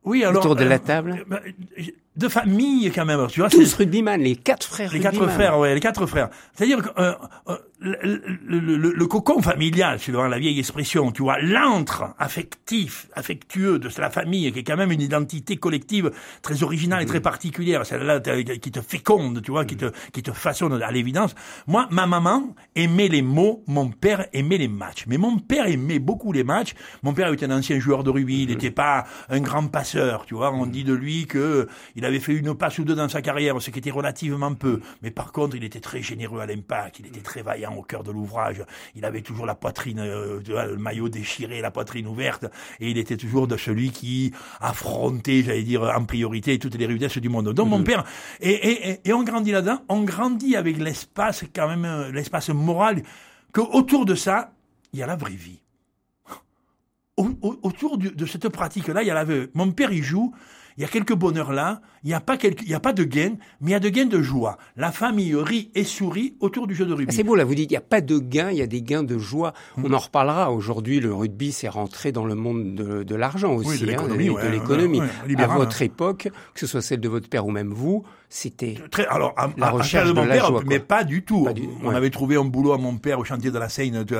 [0.04, 1.24] Oui, alors, autour de euh, la table?
[1.30, 1.84] euh,
[2.16, 3.26] De famille, quand même.
[3.28, 6.30] Tu vois, Tous rugbyman, les quatre frères Les quatre frères, ouais, les quatre frères.
[6.54, 7.12] C'est-à-dire que euh,
[7.48, 13.08] euh, le, le- le- le cocon familial, c'est la vieille expression, tu vois, l'antre affectif,
[13.14, 17.20] affectueux de la famille, qui est quand même une identité collective très originale et très
[17.20, 21.34] particulière, celle-là t- qui te féconde, tu vois, qui te qui te façonne à l'évidence.
[21.66, 25.04] Moi, ma maman aimait les mots, mon père aimait les matchs.
[25.06, 26.74] Mais mon père aimait beaucoup les matchs.
[27.02, 30.34] Mon père était un ancien joueur de rugby, il n'était pas un grand passeur, tu
[30.34, 30.50] vois.
[30.54, 33.60] On dit de lui que il avait fait une passe ou deux dans sa carrière,
[33.60, 34.80] ce qui était relativement peu.
[35.02, 38.02] Mais par contre, il était très généreux à l'impact, il était très vaillant au cœur
[38.02, 38.64] de l'ouvrage.
[38.94, 42.46] Il avait toujours la poitrine, euh, le maillot déchiré, la poitrine ouverte,
[42.80, 47.18] et il était toujours de celui qui affrontait, j'allais dire, en priorité toutes les rudesses
[47.18, 47.52] du monde.
[47.52, 48.04] Donc mon père,
[48.40, 52.48] et, et, et, et on grandit là-dedans, on grandit avec l'espace quand même, euh, l'espace
[52.50, 53.02] moral,
[53.52, 54.52] que autour de ça,
[54.92, 55.60] il y a la vraie vie
[57.16, 59.24] au- au- autour du- de cette pratique-là, il y a la.
[59.54, 60.34] Mon père, il joue.
[60.76, 61.80] Il y a quelques bonheurs là.
[62.04, 63.80] Il n'y a pas quelque, il y a pas de gain, mais il y a
[63.80, 64.58] de gains de joie.
[64.76, 67.12] La famille rit et sourit autour du jeu de rugby.
[67.12, 68.82] C'est beau, là, vous dites, il n'y a pas de gain, il y a des
[68.82, 69.54] gains de joie.
[69.76, 69.86] Hmm.
[69.86, 70.52] On en reparlera.
[70.52, 74.26] Aujourd'hui, le rugby s'est rentré dans le monde de, de l'argent aussi, de hein, l'économie,
[74.26, 75.00] de ouais, l'économie.
[75.00, 75.86] ouais, ouais, à votre hein.
[75.86, 79.48] époque, que ce soit celle de votre père ou même vous, c'était Très, alors, à,
[79.56, 81.44] La à- recherche de mon père, joie, mais pas du tout.
[81.44, 81.94] Pas du- On ouais.
[81.94, 84.16] avait trouvé un boulot à mon père au chantier de la Seine, de-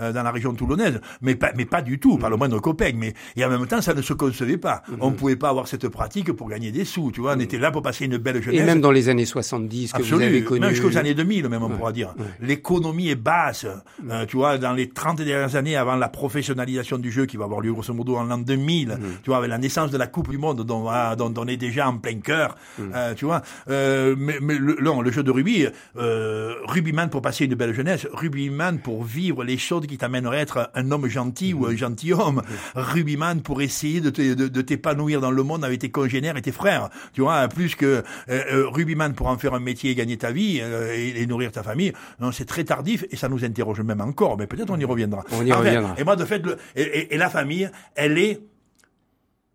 [0.00, 2.20] euh, dans la région toulonnaise, mais pas, mais pas du tout, Mm.
[2.20, 2.94] pas le moindre copec.
[2.96, 4.82] Mais et en même temps, ça ne se concevait pas.
[5.00, 7.10] On pouvait pas avoir cette pratique pour gagner des sous.
[7.12, 8.60] Tu vois, on était là pour passer une belle jeunesse.
[8.60, 10.60] et même dans les années 70 que Absolu, vous avez connu.
[10.60, 12.14] même jusqu'aux années 2000 même on Ouais, pourra dire.
[12.18, 12.24] ouais.
[12.40, 13.66] L'économie est basse,
[14.10, 17.44] Euh, tu vois, dans les 30 dernières années avant la professionnalisation du jeu qui va
[17.44, 18.98] avoir lieu grosso modo en l'an 2000, Mm.
[19.22, 21.56] tu vois, avec la naissance de la Coupe du Monde dont, ah, dont on est
[21.56, 22.82] déjà en plein cœur, Mm.
[22.94, 23.42] euh, tu vois.
[23.68, 27.74] Euh, mais mais le, non, le jeu de rugby, euh, rugbyman pour passer une belle
[27.74, 31.76] jeunesse, rugbyman pour vivre les choses qui t'amèneraient à être un homme gentil ou un
[31.76, 32.42] gentilhomme,
[32.74, 36.42] rugbyman pour essayer de te- de- de t'épanouir dans le monde avec tes congénères et
[36.42, 39.94] tes frères, tu vois, plus que euh, euh, rugbyman pour en faire un métier et
[39.94, 41.92] gagner ta vie euh, et, et nourrir ta famille.
[42.20, 45.24] Non, c'est très tardif et ça nous interroge même encore, mais peut-être on y reviendra.
[45.32, 45.94] On y Enfin, reviendra.
[45.98, 48.40] Et moi, de fait, le- et, et- et la famille, elle est,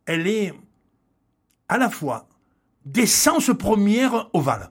[0.06, 0.54] elle est
[1.68, 2.28] à la fois
[2.86, 4.70] d'essence première ovale.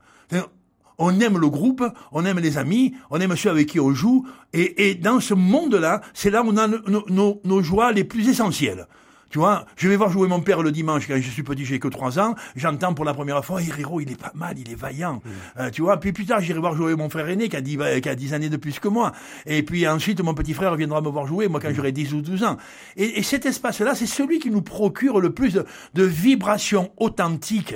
[0.96, 4.26] On aime le groupe, on aime les amis, on aime ceux avec qui on joue,
[4.52, 8.04] et, et dans ce monde-là, c'est là où on a nos, nos- nos- joies les
[8.04, 8.86] plus essentielles.
[9.28, 11.80] Tu vois, je vais voir jouer mon père le dimanche quand je suis petit, j'ai
[11.80, 12.36] que 3 ans.
[12.54, 15.20] J'entends pour la première fois, Herrero, il est pas mal, il est vaillant.
[15.58, 17.78] Euh, tu vois, puis plus tard, j'irai voir jouer mon frère aîné qui a, 10,
[18.00, 19.10] qui a 10 années de plus que moi.
[19.46, 22.22] Et puis ensuite, mon petit frère viendra me voir jouer, moi, quand j'aurai 10 ou
[22.22, 22.56] 12 ans.
[22.96, 27.74] Et, et cet espace-là, c'est celui qui nous procure le plus de, de vibrations authentiques.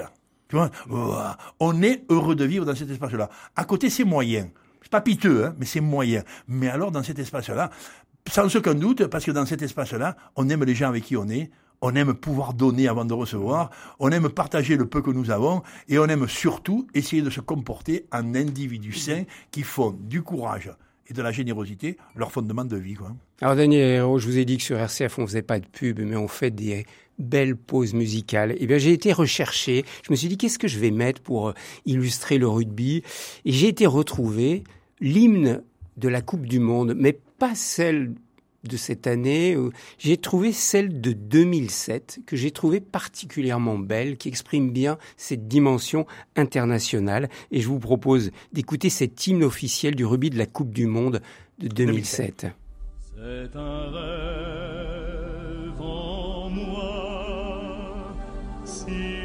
[0.49, 3.29] Tu vois, Ouah, on est heureux de vivre dans cet espace-là.
[3.55, 4.49] À côté, c'est moyen.
[4.83, 6.23] C'est pas piteux, hein, mais c'est moyen.
[6.47, 7.71] Mais alors, dans cet espace-là,
[8.29, 11.29] sans aucun doute, parce que dans cet espace-là, on aime les gens avec qui on
[11.29, 15.31] est, on aime pouvoir donner avant de recevoir, on aime partager le peu que nous
[15.31, 20.23] avons, et on aime surtout essayer de se comporter en individus sains qui font du
[20.23, 20.73] courage
[21.09, 22.95] et de la générosité leur fondement de vie.
[22.95, 23.13] Quoi.
[23.41, 26.17] Alors Daniel je vous ai dit que sur RCF on faisait pas de pub, mais
[26.17, 26.85] on fait des
[27.19, 28.53] belles pauses musicales.
[28.53, 31.21] Et eh bien j'ai été recherché, je me suis dit qu'est-ce que je vais mettre
[31.21, 31.53] pour euh,
[31.87, 33.03] illustrer le rugby,
[33.45, 34.65] et j'ai été retrouvé
[35.01, 35.63] l'hymne
[35.97, 38.15] de la Coupe du Monde, mais pas celle
[38.65, 39.57] de cette année,
[39.99, 46.07] j'ai trouvé celle de 2007 que j'ai trouvé particulièrement belle, qui exprime bien cette dimension
[46.37, 47.29] internationale.
[47.51, 51.23] Et je vous propose d'écouter cet hymne officiel du rugby de la Coupe du Monde
[51.59, 52.47] de 2007.
[53.17, 54.98] C'est un rêve
[58.89, 59.18] si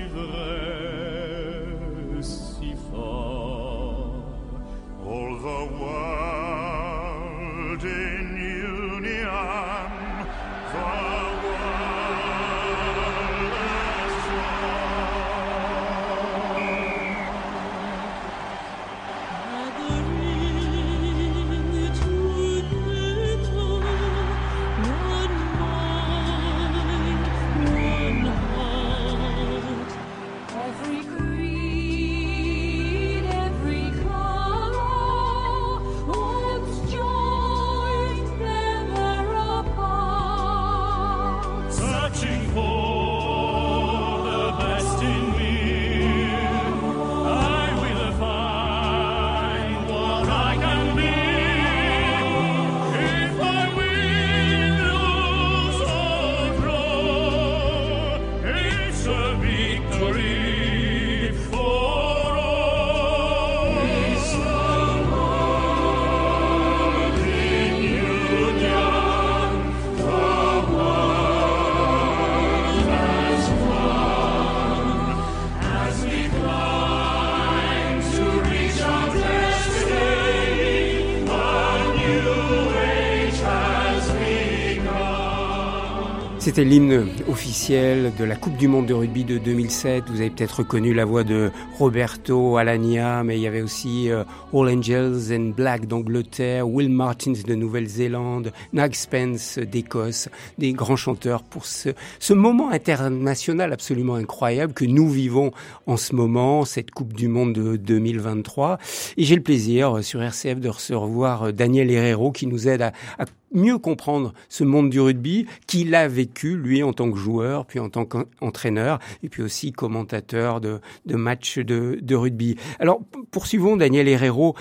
[86.53, 90.03] C'était l'hymne officiel de la Coupe du Monde de rugby de 2007.
[90.07, 94.23] Vous avez peut-être reconnu la voix de Roberto Alagna, mais il y avait aussi euh,
[94.53, 101.41] All Angels and Black d'Angleterre, Will Martins de Nouvelle-Zélande, Nag Spence d'Écosse, des grands chanteurs
[101.41, 101.89] pour ce,
[102.35, 105.49] moment international absolument incroyable que nous vivons
[105.87, 108.77] en ce moment, cette Coupe du Monde de 2023.
[109.17, 112.83] Et j'ai le plaisir euh, sur RCF de recevoir euh, Daniel Herrero qui nous aide
[112.83, 117.65] à mieux comprendre ce monde du rugby qu'il a vécu, lui, en tant que joueur,
[117.65, 122.57] puis en tant qu'entraîneur, et puis aussi commentateur de, de matchs de, de rugby.
[122.79, 124.55] Alors, poursuivons Daniel Herrero.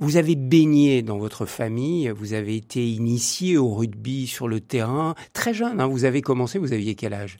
[0.00, 5.14] Vous avez baigné dans votre famille, vous avez été initié au rugby sur le terrain
[5.32, 5.80] très jeune.
[5.80, 7.38] Hein, vous avez commencé, vous aviez quel âge?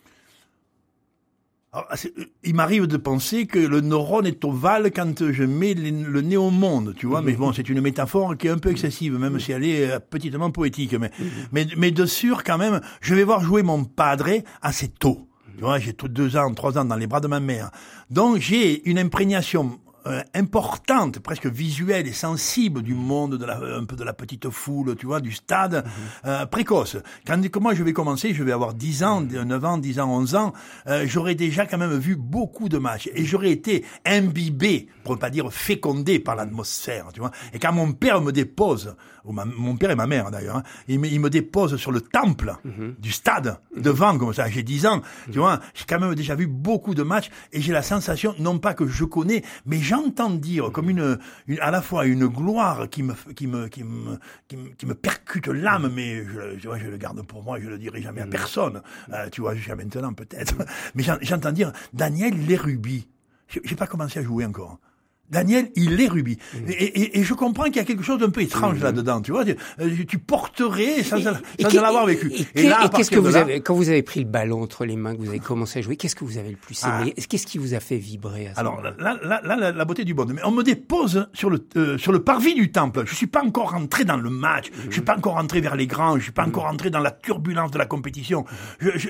[1.76, 1.96] Ah,
[2.44, 6.50] il m'arrive de penser que le neurone est ovale quand je mets le nez au
[6.50, 7.20] monde, tu vois.
[7.20, 9.98] Mais bon, c'est une métaphore qui est un peu excessive, même si elle est euh,
[9.98, 10.94] petitement poétique.
[10.94, 11.10] Mais,
[11.50, 14.28] mais, mais de sûr, quand même, je vais voir jouer mon padre
[14.62, 15.28] assez tôt.
[15.56, 17.70] Tu vois, j'ai deux ans, trois ans dans les bras de ma mère.
[18.08, 23.84] Donc j'ai une imprégnation euh, importante, presque visuelle et sensible du monde de la, un
[23.84, 25.92] peu de la petite foule, tu vois, du stade, mhm.
[26.26, 26.96] euh, précoce.
[27.26, 30.34] Quand, moi je vais commencer, je vais avoir 10 ans, 9 ans, 10 ans, 11
[30.34, 30.52] ans,
[30.88, 35.20] euh, j'aurais déjà quand même vu beaucoup de matchs et j'aurais été imbibé, pour ne
[35.20, 37.30] pas dire fécondé par l'atmosphère, tu vois.
[37.52, 41.00] Et quand mon père me dépose, ou mon père et ma mère d'ailleurs, hein, il,
[41.00, 42.96] me, il me dépose sur le temple mhm.
[42.98, 46.46] du stade, devant comme ça, j'ai 10 ans, tu vois, j'ai quand même déjà vu
[46.46, 50.70] beaucoup de matchs et j'ai la sensation, non pas que je connais, mais j'entends dire
[50.72, 51.18] comme une,
[51.61, 54.18] à la fois une gloire qui me qui me qui me
[54.76, 58.02] qui me, percute l'âme, mais je, je, je, le garde pour moi, je le dirai
[58.02, 58.30] jamais à mm.
[58.30, 58.83] personne.
[59.12, 60.54] Euh, tu vois, jusqu'à maintenant peut-être.
[60.94, 63.09] Mais j'entends dire Daniel Lérubis.
[63.48, 64.78] J'ai pas commencé à jouer encore.
[65.30, 66.37] Daniel, il est rubis.
[66.54, 66.70] Mmh.
[66.78, 68.82] Et, je comprends qu'il y a quelque chose d'un peu étrange mmh.
[68.82, 69.44] là-dedans, tu vois.
[69.44, 72.32] Tu, euh, porterais sans, sans en avoir vécu.
[72.54, 75.14] Et, là, qu'est-ce que vous avez, quand vous avez pris le ballon entre les mains,
[75.14, 77.14] que vous avez commencé à jouer, qu'est-ce que vous avez le plus aimé?
[77.16, 77.22] Ah.
[77.28, 80.14] Qu'est-ce qui vous a fait vibrer à ce Alors là, là, là, la beauté du
[80.14, 80.26] bon.
[80.26, 83.04] Mais on me dépose sur le euh, sur le parvis du temple.
[83.06, 84.70] Je suis pas encore rentré dans le match.
[84.88, 86.18] Je suis pas encore rentré vers les grands.
[86.18, 86.48] Je suis pas mmh.
[86.48, 88.44] encore rentré dans la turbulence de la compétition.
[88.78, 89.08] Je, je,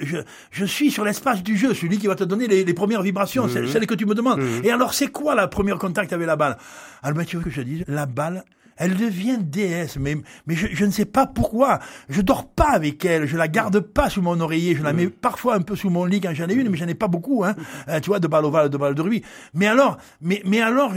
[0.00, 0.18] je,
[0.50, 3.48] je, suis sur l'espace du jeu, celui qui va te donner les, les premières vibrations,
[3.48, 4.40] celles que tu me demandes.
[4.62, 6.58] Et alors, c'est quoi la premier contact avec la balle.
[7.02, 8.44] Alors, tu veux que je dise, la balle,
[8.76, 11.78] elle devient déesse, mais, mais je, ne sais pas pourquoi.
[12.08, 15.08] Je dors pas avec elle, je la garde pas sous mon oreiller, je la mets
[15.08, 17.44] parfois un peu sous mon lit quand j'en ai une, mais j'en ai pas beaucoup,
[17.44, 17.54] hein.
[17.88, 19.22] Euh, tu vois, de balle ovale, de balle de rubis.
[19.54, 20.92] Mais alors, mais, mais alors,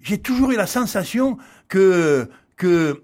[0.00, 1.36] j'ai toujours eu la sensation
[1.68, 3.02] que, que,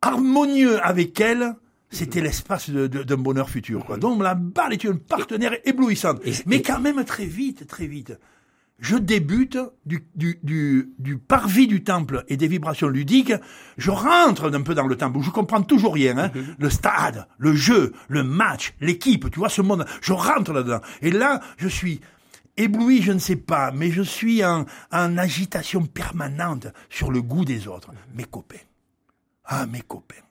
[0.00, 1.54] harmonieux avec elle,
[1.90, 3.84] c'était l'espace d'un de, bonheur futur.
[3.84, 3.96] Quoi.
[3.96, 6.22] Donc la balle est une partenaire éblouissante.
[6.46, 8.12] Mais quand même très vite, très vite.
[8.80, 13.34] Je débute du, du, du, du, parvis du temple et des vibrations ludiques.
[13.76, 16.16] Je rentre un peu dans le temple où je comprends toujours rien.
[16.16, 16.30] Hein.
[16.34, 16.56] Mhm.
[16.58, 19.84] Le stade, le jeu, le match, l'équipe, tu vois ce monde.
[20.00, 20.80] Je rentre là-dedans.
[21.02, 22.00] Et là, je suis
[22.56, 27.44] ébloui, je ne sais pas, mais je suis en, en agitation permanente sur le goût
[27.44, 27.90] des autres.
[28.14, 28.56] Mes copains.
[29.44, 30.22] Ah, mes copains.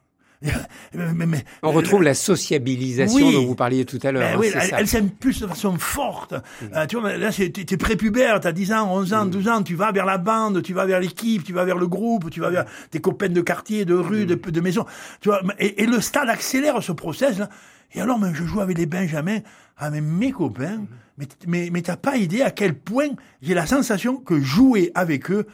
[1.63, 4.21] On retrouve la sociabilisation dont vous parliez tout à l'heure.
[4.21, 6.33] Ben hein, oui, elle, s'impulse de façon forte.
[6.33, 6.65] Mm.
[6.75, 9.49] Euh, tu vois, là, tu es prépubère, tu as 10 ans, 11 ans, 12 mm.
[9.49, 12.29] ans, tu vas vers la bande, tu vas vers l'équipe, tu vas vers le groupe,
[12.29, 14.51] tu vas vers tes copains de quartier, de rue, de, mm.
[14.51, 14.85] de maison.
[15.19, 17.37] Tu vois, et, le stade accélère ce process.
[17.37, 17.49] Là.
[17.93, 19.39] Et alors, je joue avec les Benjamins,
[19.77, 20.85] avec mes copains,
[21.17, 23.09] mais, mais, mais t'as pas idée à quel point
[23.41, 25.47] j'ai la sensation que jouer avec eux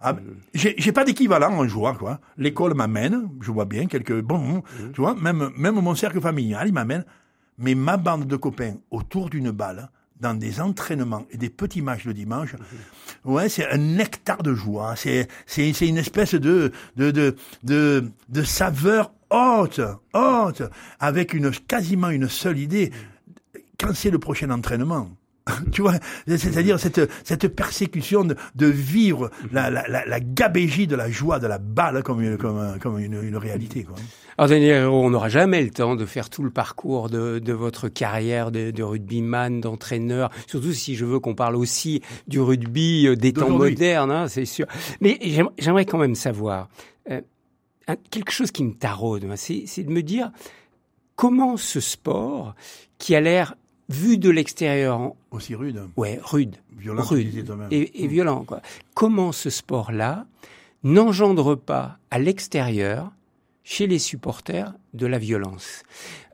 [0.00, 0.14] ah,
[0.54, 2.20] j'ai pas d'équivalent en jouant, quoi.
[2.36, 4.92] L'école m'amène, je vois bien quelques bons, mmh.
[4.94, 7.04] tu vois, même, même mon cercle familial, il m'amène.
[7.58, 12.04] Mais ma bande de copains autour d'une balle, dans des entraînements et des petits matchs
[12.04, 13.30] le dimanche, mmh.
[13.32, 14.94] ouais, c'est un nectar de joie.
[14.94, 19.80] C'est, c'est, c'est une espèce de, de, de, de, de saveur haute,
[20.14, 20.62] haute,
[21.00, 22.90] avec une, quasiment une seule idée.
[22.90, 23.58] Mmh.
[23.80, 25.10] Quand c'est le prochain entraînement?
[25.72, 25.94] tu vois,
[26.26, 31.46] c'est-à-dire cette, cette persécution de, de vivre la, la, la, gabégie de la joie de
[31.46, 33.84] la balle comme une, comme, comme une, une réalité.
[33.84, 33.96] Quoi.
[34.36, 37.88] Alors Daniel on n'aura jamais le temps de faire tout le parcours de, de votre
[37.88, 43.16] carrière de, de rugbyman, d'entraîneur, surtout si je veux qu'on parle aussi du rugby euh,
[43.16, 44.66] des temps modernes, hein, c'est sûr.
[45.00, 45.18] Mais
[45.58, 46.68] j'aimerais quand même savoir,
[47.10, 47.20] euh,
[48.10, 50.30] quelque chose qui me taraude, c'est de me dire
[51.16, 52.54] comment ce sport,
[52.98, 53.54] qui a l'air
[53.88, 55.12] vu de l'extérieur.
[55.30, 55.82] Aussi rude.
[55.96, 56.56] Ouais, rude.
[56.76, 57.02] Violent.
[57.02, 57.68] Rude.
[57.70, 58.60] Et, et, violent, quoi.
[58.94, 60.26] Comment ce sport-là
[60.84, 63.12] n'engendre pas à l'extérieur,
[63.64, 65.82] chez les supporters, de la violence?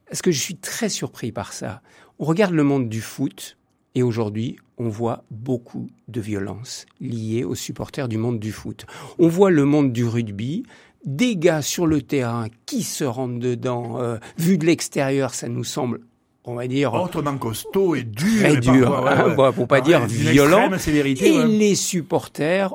[0.06, 1.80] Parce que je suis très surpris par ça.
[2.18, 3.56] On regarde le monde du foot,
[3.94, 8.86] et aujourd'hui, on voit beaucoup de violence liée aux supporters du monde du foot.
[9.18, 10.64] On voit le monde du rugby,
[11.04, 14.00] des gars sur le terrain qui se rendent dedans.
[14.00, 16.00] Euh, vu de l'extérieur, ça nous semble
[16.44, 20.70] on va dire autrement costaud et dur, très dur, hein, pour pas dire violent.
[20.72, 22.74] et les supporters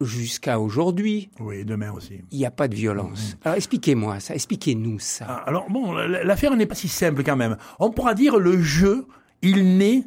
[0.00, 1.28] jusqu'à aujourd'hui.
[1.40, 2.20] Oui, demain aussi.
[2.30, 3.36] Il n'y a pas de violence.
[3.44, 5.26] Alors expliquez-moi ça, expliquez-nous ça.
[5.28, 7.56] Ah, alors bon, l'affaire n'est pas si simple quand même.
[7.78, 9.06] On pourra dire le jeu,
[9.42, 10.04] il naît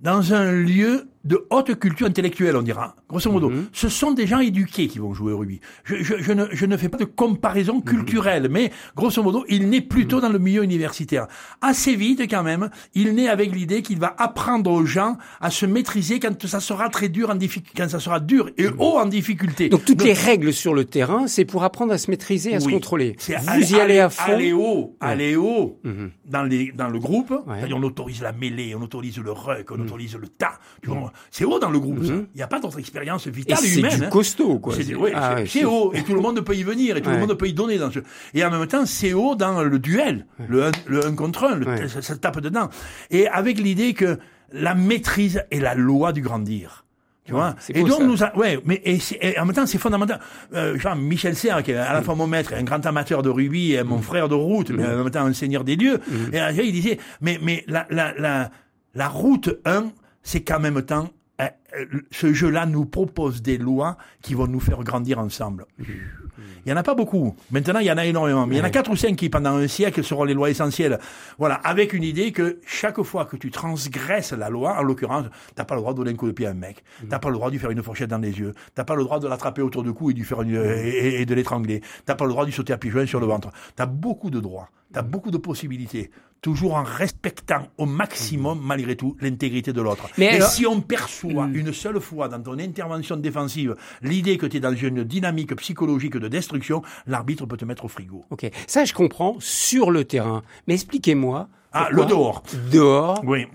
[0.00, 2.94] dans un lieu de haute culture intellectuelle, on dira.
[3.08, 3.66] Grosso modo, mhm.
[3.72, 5.60] ce sont des gens éduqués qui vont jouer au rugby.
[5.84, 8.52] Je, je, je, ne, je ne, fais pas de comparaison culturelle, mhm.
[8.52, 10.22] mais grosso modo, il naît plutôt mhm.
[10.22, 11.26] dans le milieu universitaire.
[11.60, 15.66] Assez vite, quand même, il naît avec l'idée qu'il va apprendre aux gens à se
[15.66, 17.38] maîtriser quand ça sera très dur en
[17.76, 19.68] quand ça sera dur et haut en difficulté.
[19.68, 22.68] Donc toutes les règles sur le terrain, c'est pour apprendre à se maîtriser, à se
[22.68, 23.16] contrôler.
[23.18, 24.32] Vous y allez à fond.
[24.32, 25.80] Aller haut, aller haut
[26.24, 27.34] dans, les, dans le groupe.
[27.46, 30.58] On autorise la mêlée, on autorise le ruck, on autorise le tas.
[30.82, 32.12] Tu vois, c'est haut dans le groupe, ça.
[32.12, 32.26] Mhm.
[32.34, 33.90] Il n'y a pas d'autre expérience vitale et humaine.
[33.92, 34.74] C'est du costaud, quoi.
[34.74, 37.48] C'est ah, haut, et tout le monde peut y venir, et tout le monde peut
[37.48, 37.78] y donner.
[37.78, 38.00] Dans ce...
[38.34, 42.02] Et en même temps, c'est haut dans le duel, le, un, le contre un, ça,
[42.02, 42.68] ça, tape dedans.
[43.10, 44.18] Et avec l'idée que
[44.52, 46.84] la maîtrise est la loi du grandir.
[47.26, 50.20] Tu vois Et donc nous, ouais, mais et, en même temps c'est fondamental.
[50.54, 53.28] Euh, genre Michel Serre, qui est à la fois mon maître, un grand amateur de
[53.28, 54.02] rugby, et mon mm.
[54.02, 55.98] frère de route, mais en même temps un seigneur des dieux.
[56.08, 56.34] Mm.
[56.34, 58.50] Et il disait, mais mais la la la,
[58.94, 59.86] la route 1,
[60.26, 61.08] c'est qu'en même temps,
[61.38, 61.44] eh,
[61.78, 65.66] eh, ce jeu-là nous propose des lois qui vont nous faire grandir ensemble.
[65.78, 67.36] Il y en a pas beaucoup.
[67.52, 68.44] Maintenant, il y en a énormément.
[68.44, 70.50] Mais il y en a quatre ou cinq qui, pendant un siècle, seront les lois
[70.50, 70.98] essentielles.
[71.38, 71.54] Voilà.
[71.54, 75.76] Avec une idée que chaque fois que tu transgresses la loi, en l'occurrence, t'as pas
[75.76, 76.82] le droit de donner un coup de pied à un mec.
[77.08, 78.52] T'as pas le droit de lui faire une fourchette dans les yeux.
[78.74, 81.82] T'as pas le droit de l'attraper autour du cou et, de faire et, de l'étrangler.
[82.04, 83.50] T'as pas le droit de lui sauter à joints sur le ventre.
[83.76, 84.68] T'as beaucoup de droits.
[84.92, 86.10] T'as beaucoup de possibilités
[86.40, 90.08] toujours en respectant au maximum, malgré tout, l'intégrité de l'autre.
[90.18, 91.56] Mais si on perçoit mm.
[91.56, 96.16] une seule fois dans ton intervention défensive l'idée que tu es dans une dynamique psychologique
[96.16, 98.24] de destruction, l'arbitre peut te mettre au frigo.
[98.30, 100.42] Ok, ça je comprends sur le terrain.
[100.66, 101.48] Mais expliquez-moi.
[101.72, 102.42] Ah, le dehors.
[102.70, 103.20] Dehors.
[103.24, 103.46] Oui.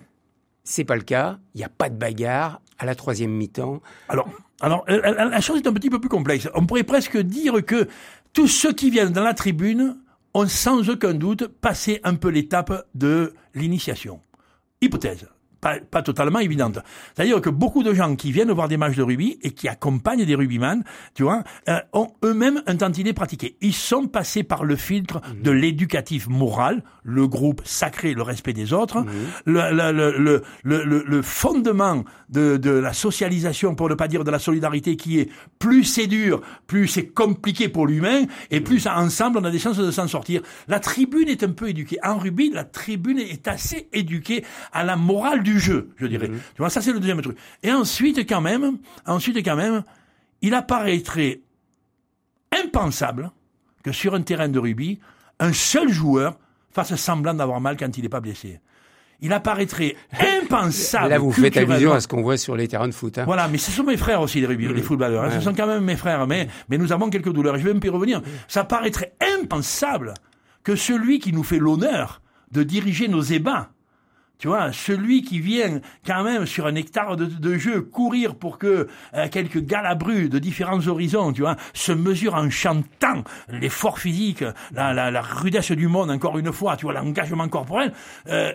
[0.64, 1.40] C'est pas le cas.
[1.56, 3.82] Il n'y a pas de bagarre à la troisième mi-temps.
[4.10, 4.28] Alors,
[4.62, 6.48] alors, la chose est un petit peu plus complexe.
[6.54, 7.88] On pourrait presque dire que
[8.34, 9.98] tous ceux qui viennent dans la tribune
[10.34, 14.22] ont sans aucun doute passé un peu l'étape de l'initiation.
[14.82, 15.31] Hypothèse.
[15.62, 16.80] Pas, pas totalement évidente.
[17.16, 20.26] C'est-à-dire que beaucoup de gens qui viennent voir des matchs de rugby et qui accompagnent
[20.26, 23.56] des rugbyman, tu vois, euh, ont eux-mêmes un tantinet pratiqué.
[23.62, 25.42] Ils sont passés par le filtre Mhm.
[25.44, 29.12] de l'éducatif moral, le groupe sacré, le respect des autres, Mhm.
[29.46, 34.24] le, le, le, le, le, le fondement de, de la socialisation, pour ne pas dire
[34.24, 38.88] de la solidarité, qui est plus c'est dur, plus c'est compliqué pour l'humain, et plus
[38.88, 40.42] ensemble on a des chances de s'en sortir.
[40.68, 41.98] La tribune est un peu éduquée.
[42.04, 44.44] En rugby, la tribune est assez éduquée
[44.74, 46.28] à la morale du jeu, je dirais.
[46.28, 47.38] Tu vois, ça c'est le deuxième truc.
[47.64, 49.84] Et ensuite, quand même, ensuite quand même,
[50.42, 51.42] il apparaîtrait
[52.64, 53.32] impensable
[53.84, 55.00] que sur un terrain de rugby,
[55.40, 56.38] un seul joueur
[56.72, 58.60] fasse semblant d'avoir mal quand il n'est pas blessé.
[59.24, 59.96] Il apparaîtrait
[60.42, 61.10] impensable.
[61.10, 63.18] Là, vous faites allusion à ce qu'on voit sur les terrains de foot.
[63.20, 63.26] Hein.
[63.26, 65.26] Voilà, mais ce sont mes frères aussi, les, rugby, les footballeurs.
[65.26, 65.32] hein.
[65.32, 67.58] Ce sont quand même mes frères, mais, mais nous avons quelques douleurs.
[67.58, 68.22] Je vais me y revenir.
[68.48, 70.14] Ça paraîtrait impensable
[70.64, 72.22] que celui qui nous fait l'honneur
[72.52, 73.70] de diriger nos ébats,
[74.42, 78.58] tu vois, celui qui vient quand même sur un hectare de, de jeu courir pour
[78.58, 84.44] que euh, quelques galabrus de différents horizons, tu vois, se mesurent en chantant l'effort physique,
[84.74, 87.94] la, la, la rudesse du monde, encore une fois, tu vois, l'engagement corporel,
[88.30, 88.52] euh,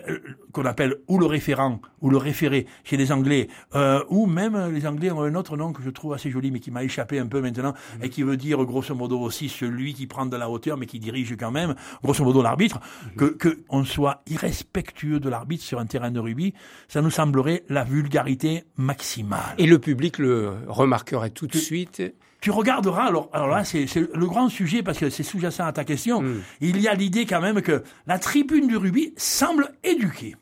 [0.51, 4.85] qu'on appelle ou le référent, ou le référé chez les Anglais, euh, ou même les
[4.85, 7.27] Anglais ont un autre nom que je trouve assez joli, mais qui m'a échappé un
[7.27, 7.73] peu maintenant,
[8.03, 10.99] et qui veut dire grosso modo aussi celui qui prend de la hauteur, mais qui
[10.99, 12.81] dirige quand même, grosso modo l'arbitre,
[13.15, 16.53] que, que on soit irrespectueux de l'arbitre sur un terrain de rugby,
[16.87, 19.55] ça nous semblerait la vulgarité maximale.
[19.57, 22.01] Et le public le remarquerait tout de suite.
[22.39, 25.83] Tu regarderas, alors, alors là, c'est le grand sujet, parce que c'est sous-jacent à ta
[25.83, 26.23] question,
[26.61, 30.35] il y a l'idée quand même que la tribune du rugby semble éduquée.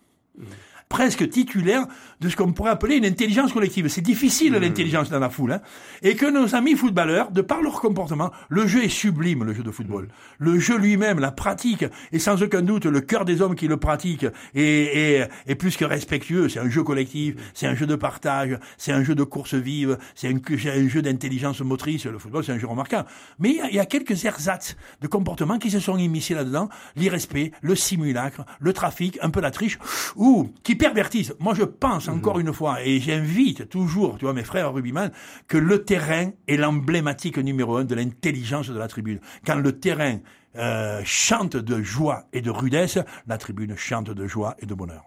[0.89, 1.88] Presque titulaire
[2.21, 3.88] de ce qu'on pourrait appeler une intelligence collective.
[3.88, 5.53] C'est difficile l'intelligence dans la foule.
[5.53, 5.61] Hein.
[6.03, 9.63] Et que nos amis footballeurs, de par leur comportement, le jeu est sublime, le jeu
[9.63, 10.07] de football.
[10.38, 13.77] Le jeu lui-même, la pratique, et sans aucun doute le cœur des hommes qui le
[13.77, 16.49] pratiquent est, est, est plus que respectueux.
[16.49, 19.97] C'est un jeu collectif, c'est un jeu de partage, c'est un jeu de course vive,
[20.13, 22.05] c'est un, un, jeu d'intelligence motrice.
[22.05, 23.07] Le football, c'est un jeu remarquable.
[23.39, 26.36] Mais il y, a, il y a quelques ersatz de comportements qui se sont immiscés
[26.36, 26.69] là-dedans.
[26.95, 29.79] L'irrespect, le simulacre, le trafic, un peu la triche,
[30.15, 31.34] ou qui pervertissent.
[31.39, 35.11] Moi, je pense encore une fois, et j'invite toujours, tu vois, mes frères rugbyman,
[35.47, 39.19] que le terrain est l'emblématique numéro un de l'intelligence de la tribune.
[39.45, 40.19] Quand le terrain
[40.57, 45.03] euh, chante de joie et de rudesse, la tribune chante de joie et de bonheur.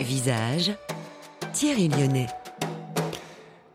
[0.00, 0.72] Visage,
[1.52, 2.26] Thierry Lyonnais.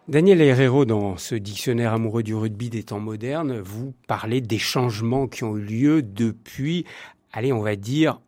[0.07, 5.27] Daniel Herrero, dans ce dictionnaire amoureux du rugby des temps modernes, vous parlez des changements
[5.27, 6.85] qui ont eu lieu depuis,
[7.31, 8.19] allez, on va dire,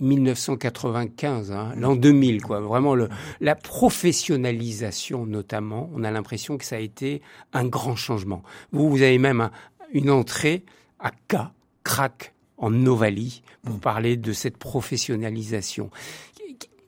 [0.00, 2.60] 1995, hein, l'an 2000, quoi.
[2.60, 2.96] Vraiment,
[3.40, 7.22] la professionnalisation, notamment, on a l'impression que ça a été
[7.52, 8.42] un grand changement.
[8.72, 9.50] Vous, vous avez même un,
[9.92, 10.64] une entrée
[10.98, 11.36] à K,
[11.84, 15.90] crack, en Ovalie, pour parler de cette professionnalisation.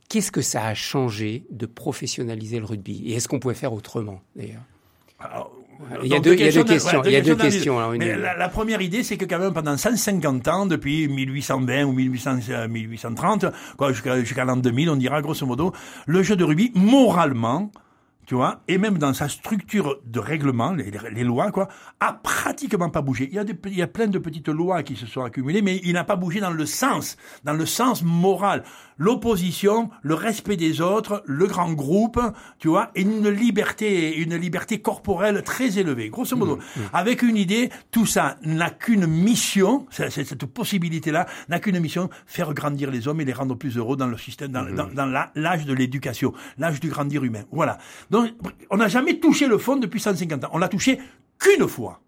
[0.09, 3.03] Qu'est-ce que ça a changé de professionnaliser le rugby?
[3.05, 4.63] Et est-ce qu'on pouvait faire autrement, d'ailleurs?
[6.03, 7.03] Il y, a deux, il y a deux questions.
[7.05, 7.91] il y a deux questions.
[7.91, 11.93] Mais la, la, première idée, c'est que quand même pendant 150 ans, depuis 1820 ou
[11.93, 13.47] 1800, euh, 1830,
[13.91, 15.73] jusqu'à jusqu l'an 2000, on dira grosso modo,
[16.07, 17.71] le jeu de rugby, moralement,
[18.27, 21.69] tu vois, et même dans sa structure de règlement, les, les, lois, quoi,
[22.01, 23.29] a pratiquement pas bougé.
[23.31, 25.63] Il y a des, il y a plein de petites lois qui se sont accumulées,
[25.63, 28.65] mais il n'a pas bougé dans le sens, dans le sens moral.
[28.99, 32.21] L'opposition, le respect des autres, le grand groupe,
[32.59, 36.09] tu vois, et une liberté, une liberté corporelle très élevée.
[36.11, 36.83] Grosso modo, mmh, mmh.
[36.93, 42.91] avec une idée, tout ça n'a qu'une mission, cette possibilité-là n'a qu'une mission, faire grandir
[42.91, 44.75] les hommes et les rendre plus heureux dans le système, dans, mmh.
[44.75, 47.45] dans, dans l'âge de l'éducation, l'âge du grandir humain.
[47.53, 47.79] Voilà.
[48.11, 48.31] Donc,
[48.71, 50.51] on n'a jamais touché le fond depuis 150 ans.
[50.53, 50.99] On l'a touché
[51.39, 52.01] qu'une fois.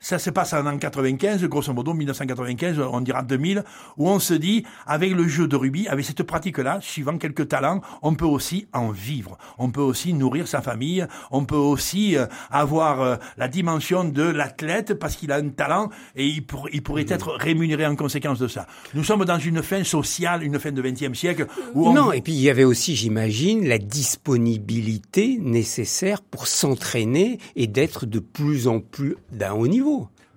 [0.00, 3.64] Ça se passe en an 95, grosso modo 1995, on dira 2000,
[3.96, 7.80] où on se dit, avec le jeu de rugby, avec cette pratique-là, suivant quelques talents,
[8.02, 9.36] on peut aussi en vivre.
[9.58, 11.04] On peut aussi nourrir sa famille.
[11.32, 15.90] On peut aussi euh, avoir euh, la dimension de l'athlète parce qu'il a un talent
[16.14, 17.12] et il, pour, il pourrait mmh.
[17.12, 18.68] être rémunéré en conséquence de ça.
[18.94, 21.48] Nous sommes dans une fin sociale, une fin de 20e siècle.
[21.74, 22.12] Où non, on...
[22.12, 28.20] et puis il y avait aussi, j'imagine, la disponibilité nécessaire pour s'entraîner et d'être de
[28.20, 29.87] plus en plus d'un haut niveau.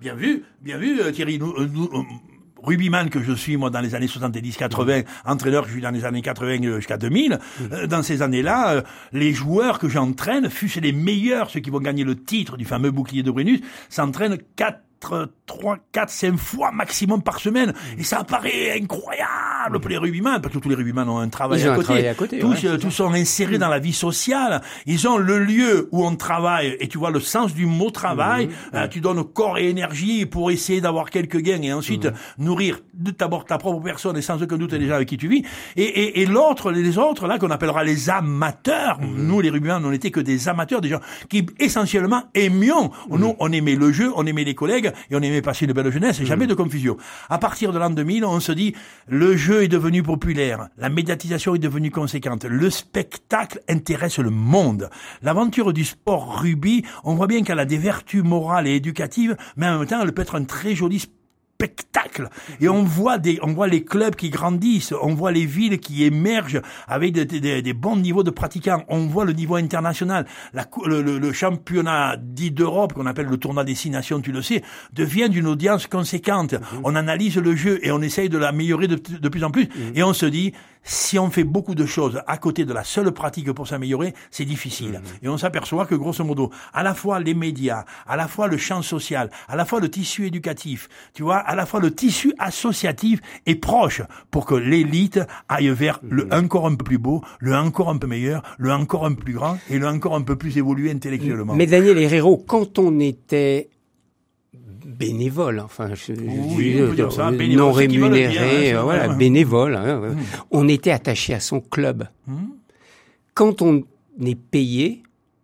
[0.02, 1.38] Bien vu, bien vu, Thierry.
[1.38, 1.90] Nous, nous,
[2.64, 6.06] rugbyman que je suis, moi, dans les années 70-80, entraîneur que je suis dans les
[6.06, 7.86] années 80 jusqu'à 2000, mmh.
[7.86, 8.82] dans ces années-là, euh,
[9.14, 12.90] les joueurs que j'entraîne, fussent les meilleurs, ceux qui vont gagner le titre du fameux
[12.90, 17.74] bouclier de Brennus, s'entraînent 4 3, 4, 5 fois maximum par semaine.
[17.98, 21.64] Et ça paraît incroyable pour les rugbyman, parce que tous les rugbyman ont un travail,
[21.68, 22.08] à, côté.
[22.08, 22.40] à côté.
[22.40, 24.62] Tous, euh, tous sont insérés dans la vie sociale.
[24.86, 28.48] Ils ont le lieu où on travaille, et tu vois le sens du mot travail.
[28.48, 28.54] Mhm.
[28.76, 32.14] Euh, tu donnes corps et énergie pour essayer d'avoir quelques gains, et ensuite mhm.
[32.38, 35.44] nourrir d'abord ta propre personne, et sans aucun doute les gens avec qui tu vis.
[35.76, 39.00] Et, et, et l'autre, les autres, là, qu'on appellera les amateurs.
[39.02, 39.28] Mhm.
[39.28, 42.92] Nous, les rugbyman, on n'était que des amateurs, des gens qui essentiellement aimions.
[43.10, 45.92] Nous, on aimait le jeu, on aimait les collègues, et on aimait passer une belle
[45.92, 46.98] jeunesse, et jamais de confusion.
[47.30, 48.76] À partir de l'an 2000, on se dit,
[49.08, 54.90] le jeu est devenu populaire, la médiatisation est devenue conséquente, le spectacle intéresse le monde.
[55.22, 59.68] L'aventure du sport rugby, on voit bien qu'elle a des vertus morales et éducatives, mais
[59.68, 61.21] en même temps, elle peut être un très joli sport
[61.62, 62.30] spectacle.
[62.60, 66.04] Et on voit des, on voit les clubs qui grandissent, on voit les villes qui
[66.04, 68.84] émergent avec des, des, bons niveaux de pratiquants.
[68.88, 70.26] On voit le niveau international.
[70.54, 74.42] La, le, le, championnat dit d'Europe, qu'on appelle le tournoi des six nations, tu le
[74.42, 76.54] sais, devient d'une audience conséquente.
[76.54, 76.82] Mhm.
[76.84, 79.66] On analyse le jeu et on essaye de l'améliorer de, de, plus en plus.
[79.66, 79.92] Mhm.
[79.96, 80.54] Et on se dit,
[80.84, 84.46] si on fait beaucoup de choses à côté de la seule pratique pour s'améliorer, c'est
[84.46, 84.94] difficile.
[84.94, 85.04] Mhm.
[85.24, 88.58] Et on s'aperçoit que grosso modo, à la fois les médias, à la fois le
[88.58, 92.34] champ social, à la fois le tissu éducatif, tu vois, à la fois le tissu
[92.40, 94.02] associatif est proche
[94.32, 95.20] pour que l'élite
[95.50, 96.34] aille vers le mhm.
[96.34, 99.34] encore un peu plus beau, le encore un peu meilleur, le encore un peu plus
[99.34, 101.54] grand et le encore un peu plus évolué intellectuellement.
[101.54, 103.70] Mais Daniel Herrero, quand on était
[104.92, 106.14] bénévole, enfin, je,
[107.56, 109.76] non rémunéré, hein, voilà, bénévole.
[109.76, 110.18] Hein, hmm.
[110.52, 112.08] On était attaché à son club.
[112.28, 112.50] Hmm.
[113.34, 113.84] Quand on
[114.24, 115.04] est payé,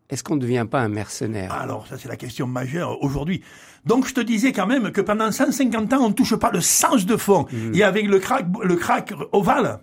[0.09, 1.51] est-ce qu'on ne devient pas un mercenaire?
[1.53, 3.41] Alors, ça c'est la question majeure aujourd'hui.
[3.85, 6.61] Donc je te disais quand même que pendant 150 ans, on ne touche pas le
[6.61, 7.45] sens de fond.
[7.51, 7.73] Hmm.
[7.73, 9.79] Et avec le crack, le crack ovale,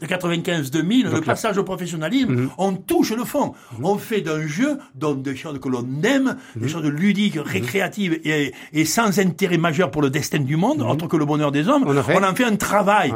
[0.00, 2.50] de 95-2000, le passage au professionnalisme, mhm.
[2.58, 3.54] on touche le fond.
[3.78, 3.84] Mhm.
[3.84, 6.68] On fait d'un jeu, donc des choses que l'on aime, des mhm.
[6.68, 11.16] choses ludiques, récréatives et, et, sans intérêt majeur pour le destin du monde, autre que
[11.16, 13.12] le bonheur des hommes, on, en fait un travail.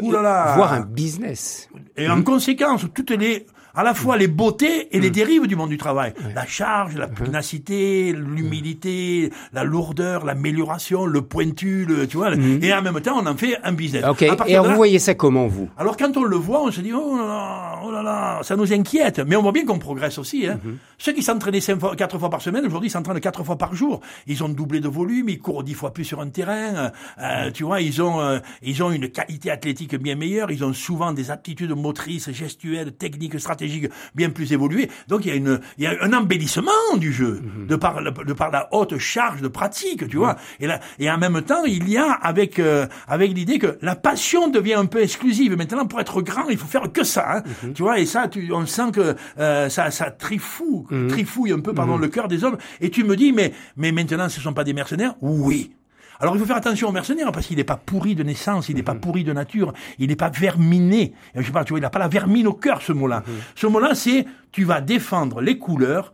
[0.00, 0.54] Ouh là là.
[0.56, 1.68] Voire un business.
[1.96, 3.46] Et en conséquence, toutes les
[3.76, 5.12] à la fois les beautés et les mm.
[5.12, 6.14] dérives du monde du travail.
[6.34, 7.14] La charge, la mm-hmm.
[7.14, 12.34] pugnacité, l'humilité, la lourdeur, l'amélioration, le pointu, le, tu vois.
[12.34, 12.64] Mm.
[12.64, 14.02] Et en même temps, on en fait un business.
[14.08, 14.22] Ok.
[14.22, 15.68] Et vous voyez ça comment, vous?
[15.76, 18.56] Alors, quand on le voit, on se dit, oh là là, oh là là, ça
[18.56, 19.20] nous inquiète.
[19.20, 20.46] Mais on voit bien qu'on progresse aussi.
[20.46, 20.58] Hein.
[20.64, 20.76] Mm-hmm.
[20.96, 24.00] Ceux qui s'entraînaient fois, quatre fois par semaine, aujourd'hui, s'entraînent quatre fois par jour.
[24.26, 26.92] Ils ont doublé de volume, ils courent dix fois plus sur un terrain.
[27.18, 30.50] Euh, tu vois, ils ont, euh, ils ont une qualité athlétique bien meilleure.
[30.50, 33.65] Ils ont souvent des aptitudes motrices, gestuelles, techniques, stratégiques
[34.14, 34.88] bien plus évolué.
[35.08, 37.66] Donc il y a une, il y a un embellissement du jeu mhm.
[37.66, 40.32] de par de par la haute charge de pratique, tu vois.
[40.32, 40.38] Mhm.
[40.60, 43.96] Et là, et en même temps, il y a avec euh, avec l'idée que la
[43.96, 45.56] passion devient un peu exclusive.
[45.56, 47.42] Maintenant, pour être grand, il faut faire que ça, hein.
[47.62, 47.72] mhm.
[47.74, 47.98] tu vois.
[47.98, 52.08] Et ça, tu, on sent que euh, ça ça trifouille, trifouille un peu pardon le
[52.08, 52.58] cœur des hommes.
[52.80, 55.14] Et tu me dis, mais mais maintenant, ce sont pas des mercenaires?
[55.20, 55.72] Oui,
[56.20, 58.76] alors il faut faire attention aux mercenaires parce qu'il n'est pas pourri de naissance, il
[58.76, 59.00] n'est pas mhm.
[59.00, 61.14] pourri de nature, il n'est pas verminé.
[61.34, 63.22] Je sais pas, tu vois, il n'a pas la vermine au cœur ce mot-là.
[63.26, 63.34] Mhm.
[63.54, 66.12] Ce mot-là, c'est tu vas défendre les couleurs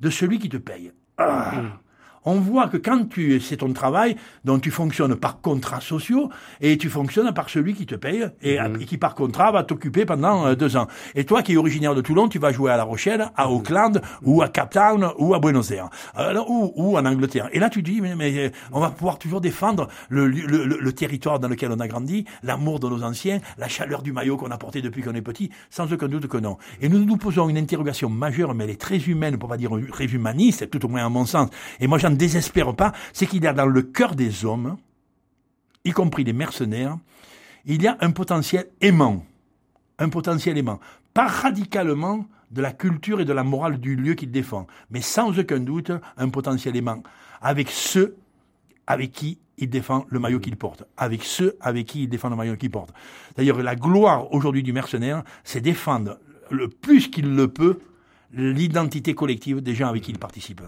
[0.00, 0.92] de celui qui te paye.
[1.18, 1.52] Ah.
[1.54, 1.70] Mhm
[2.26, 6.28] on voit que quand tu, c'est ton travail, donc tu fonctionnes par contrats sociaux
[6.60, 8.78] et tu fonctionnes par celui qui te paye et, mhm.
[8.78, 10.88] qui par contrat va t'occuper pendant euh, deux ans.
[11.14, 13.54] Et toi qui es originaire de Toulon, tu vas jouer à La Rochelle, à mhm.
[13.54, 17.48] Auckland ou à Cape Town ou à Buenos Aires Alors, ou, ou, en Angleterre.
[17.52, 21.38] Et là tu dis mais, mais on va pouvoir toujours défendre le, le, le, territoire
[21.38, 24.58] dans lequel on a grandi, l'amour de nos anciens, la chaleur du maillot qu'on a
[24.58, 26.56] porté depuis qu'on est petit, sans aucun doute que non.
[26.80, 29.70] Et nous nous posons une interrogation majeure, mais elle est très humaine, pour pas dire
[29.92, 31.50] très humaniste, tout au moins à mon sens.
[31.78, 34.76] Et moi j'en désespère pas, c'est qu'il y a dans le cœur des hommes,
[35.84, 36.98] y compris les mercenaires,
[37.64, 39.24] il y a un potentiel aimant.
[39.98, 40.80] Un potentiel aimant.
[41.14, 45.38] Pas radicalement de la culture et de la morale du lieu qu'il défend, mais sans
[45.38, 47.02] aucun doute un potentiel aimant.
[47.40, 48.16] Avec ceux
[48.86, 52.36] avec qui il défend le maillot qu'il porte, avec ceux avec qui il défend le
[52.36, 52.92] maillot qu'il porte.
[53.36, 56.18] D'ailleurs, la gloire aujourd'hui du mercenaire, c'est défendre
[56.50, 57.80] le plus qu'il le peut
[58.32, 60.60] l'identité collective des gens avec qui il participe.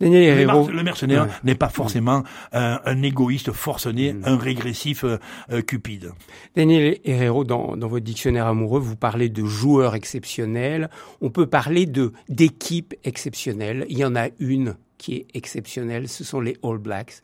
[0.00, 4.22] Le, mercenaire n'est pas forcément un, égoïste forcené, mm.
[4.24, 5.18] un régressif euh,
[5.50, 6.12] euh, cupide.
[6.56, 10.90] Daniel Herrero, dans, dans votre dictionnaire amoureux, vous parlez de joueurs exceptionnels.
[11.20, 13.86] On peut parler de d'équipes exceptionnelles.
[13.88, 17.22] Il y en a une qui est exceptionnelle, ce sont les All Blacks.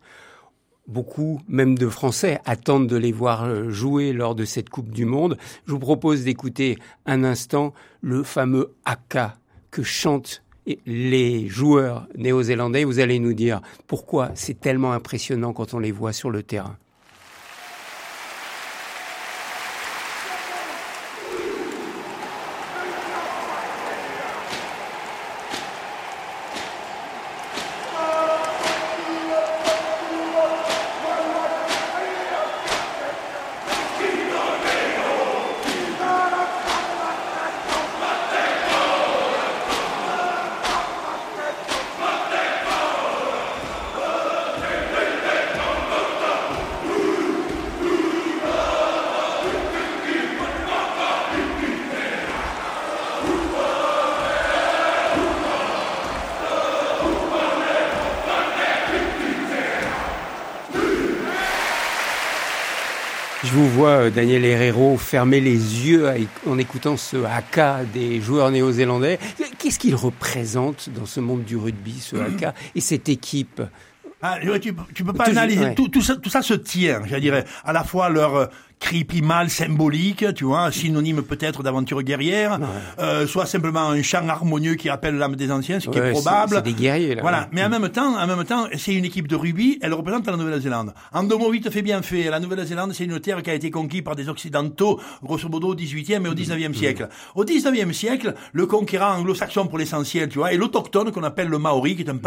[0.87, 5.05] Beaucoup, même de Français, attendent de les voir euh, jouer lors de cette Coupe du
[5.05, 5.39] Monde.
[5.67, 9.37] Je vous propose d'écouter un instant le fameux Aka
[9.71, 10.43] que chante
[10.87, 12.85] les joueurs néo-zélandais.
[12.85, 16.77] Vous allez nous dire pourquoi c'est tellement impressionnant quand on les voit sur le terrain.
[64.11, 66.07] Daniel Herrero, fermer les yeux
[66.47, 69.19] en écoutant ce haka des joueurs néo-zélandais.
[69.59, 73.63] Qu'est-ce qu'il représente dans ce monde du rugby, ce haka, et cette équipe?
[74.23, 75.75] Ah, tu, tu peux pas analyser.
[75.75, 77.45] Tout, tout, ça, tout ça se tient, je dirais.
[77.65, 78.47] À la fois leur euh,
[78.91, 82.59] creepy mal symbolique, tu vois, synonyme peut-être d'aventure guerrière,
[82.99, 86.57] euh, soit simplement un chant harmonieux qui rappelle l'âme des anciens, ce qui est probable.
[86.57, 87.23] C'est des guerriers là.
[87.23, 90.27] Voilà, mais en même temps, en même temps, c'est une équipe de rugby, elle représente
[90.27, 90.93] la Nouvelle-Zélande.
[91.13, 93.71] En deux mots vite fait bien fait, la Nouvelle-Zélande, c'est une terre qui a été
[93.71, 97.09] conquise par des occidentaux, grosso modo au 18e et au 19e siècle.
[97.37, 101.59] Au 19e siècle, le conquérant anglo-saxon pour l'essentiel, tu vois, et l'autochtone qu'on appelle le
[101.59, 102.19] Maori, qui est un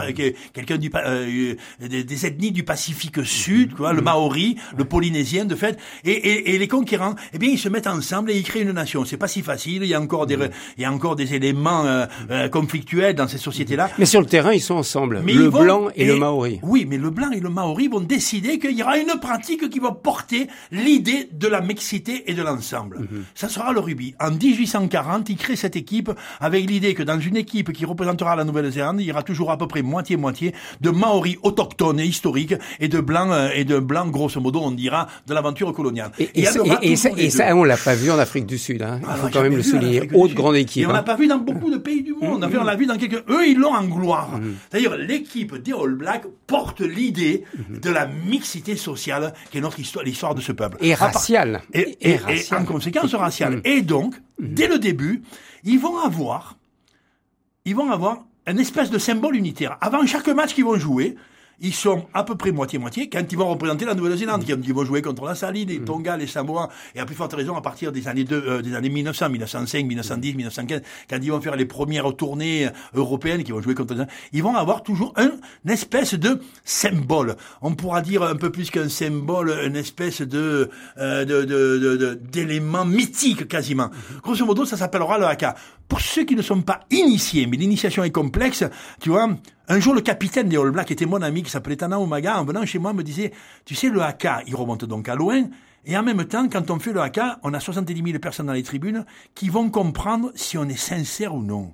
[0.53, 5.55] quelqu'un du euh, des, ethnies du Pacifique Sud, tu vois, le Maori, le polynésien de
[5.55, 8.61] fait, et, et et, les conquérants, eh bien, ils se mettent ensemble et ils créent
[8.61, 9.05] une nation.
[9.05, 9.83] C'est pas si facile.
[9.83, 10.37] Il y a encore des,
[10.77, 13.89] il y a encore des éléments euh, euh, conflictuels dans ces sociétés-là.
[13.97, 15.21] Mais sur le terrain, ils sont ensemble.
[15.25, 16.59] le blanc et, le maori.
[16.63, 19.79] Oui, mais le blanc et le maori vont décider qu'il y aura une pratique qui
[19.79, 22.99] va porter l'idée de la mixité et de l'ensemble.
[22.99, 23.23] Mhm.
[23.35, 24.15] Ça sera le rugby.
[24.19, 28.43] En 1840, ils créent cette équipe avec l'idée que dans une équipe qui représentera la
[28.43, 32.87] Nouvelle-Zélande, il y aura toujours à peu près moitié-moitié de maoris autochtones et historiques et
[32.87, 36.11] de blancs euh, et de blancs grosso modo, on dira, de l'aventure coloniale.
[36.19, 38.81] Et, ça, on l'a pas vu en Afrique du Sud.
[38.81, 38.99] Hein.
[39.01, 40.09] Il ah, faut quand même le souligner.
[40.13, 40.83] Haute grande équipe.
[40.83, 41.03] Et on l'a hein.
[41.03, 42.41] pas vu dans beaucoup de pays du monde.
[42.41, 43.23] Mm, on l'a vu dans quelques.
[43.29, 44.37] Eux, ils l'ont en gloire.
[44.37, 44.55] Mm.
[44.69, 47.79] C'est-à-dire, l'équipe des All Blacks porte l'idée mm-hmm.
[47.79, 50.77] de la mixité sociale, qui est notre histoire, l'histoire de ce peuple.
[50.81, 51.61] Et raciale.
[51.73, 52.19] Et, et,
[52.51, 53.57] en conséquence raciale.
[53.57, 53.61] Mm.
[53.65, 55.21] Et donc, dès le début,
[55.63, 56.57] ils vont avoir,
[57.65, 59.77] ils vont avoir un espèce de symbole unitaire.
[59.81, 61.15] Avant chaque match qu'ils vont jouer,
[61.59, 65.01] ils sont à peu près moitié-moitié quand ils vont représenter la Nouvelle-Zélande, ils vont jouer
[65.01, 65.85] contre la Saline, les mm.
[65.85, 68.89] Tonga, les Samoa, et à plus forte raison à partir des années, euh, des années
[68.89, 73.75] 1900, 1905, 1910, 1915, quand ils vont faire les premières tournées européennes, qui vont jouer
[73.75, 75.31] contre les ils vont avoir toujours un,
[75.65, 77.35] une espèce de symbole.
[77.61, 82.85] On pourra dire un peu plus qu'un symbole, une espèce de, euh, de, de, d'élément
[82.85, 83.87] mythique quasiment.
[83.87, 84.21] Mm-hmm.
[84.21, 85.55] Grosso modo, ça s'appellera le haka.
[85.87, 88.63] Pour ceux qui ne sont pas initiés, mais l'initiation est complexe,
[88.99, 89.29] tu vois,
[89.69, 92.37] un jour, le capitaine des All Blacks était mon ami qui s'appelait Tana Umaga.
[92.37, 93.31] En venant chez moi, me disait,
[93.63, 95.43] tu sais, le haka, il remonte donc à loin.
[95.85, 98.53] Et en même temps, quand on fait le haka, on a 70 000 personnes dans
[98.53, 99.05] les tribunes
[99.35, 101.73] qui vont comprendre si on est sincère ou non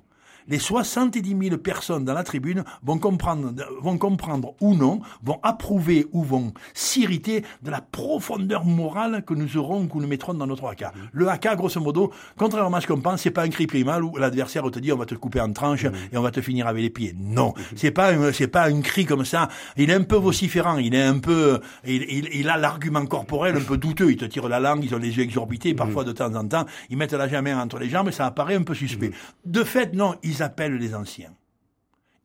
[0.50, 6.06] les 70 000 personnes dans la tribune vont comprendre, vont comprendre ou non, vont approuver
[6.12, 10.66] ou vont s'irriter de la profondeur morale que nous aurons, que nous mettrons dans notre
[10.66, 10.92] haka.
[11.12, 14.16] Le haka, grosso modo, contrairement à ce qu'on pense, c'est pas un cri primal où
[14.16, 16.82] l'adversaire te dit on va te couper en tranches et on va te finir avec
[16.82, 17.14] les pieds.
[17.18, 19.48] Non, c'est pas c'est pas un cri comme ça.
[19.76, 23.60] Il est un peu vociférant, il est un peu, il, il, a l'argument corporel un
[23.60, 24.10] peu douteux.
[24.10, 25.74] Il te tire la langue, ils ont les yeux exorbités.
[25.74, 28.56] Parfois, de temps en temps, ils mettent la jambe entre les jambes et ça apparaît
[28.56, 29.12] un peu suspect.
[29.44, 31.32] De fait, non, ils appellent les anciens.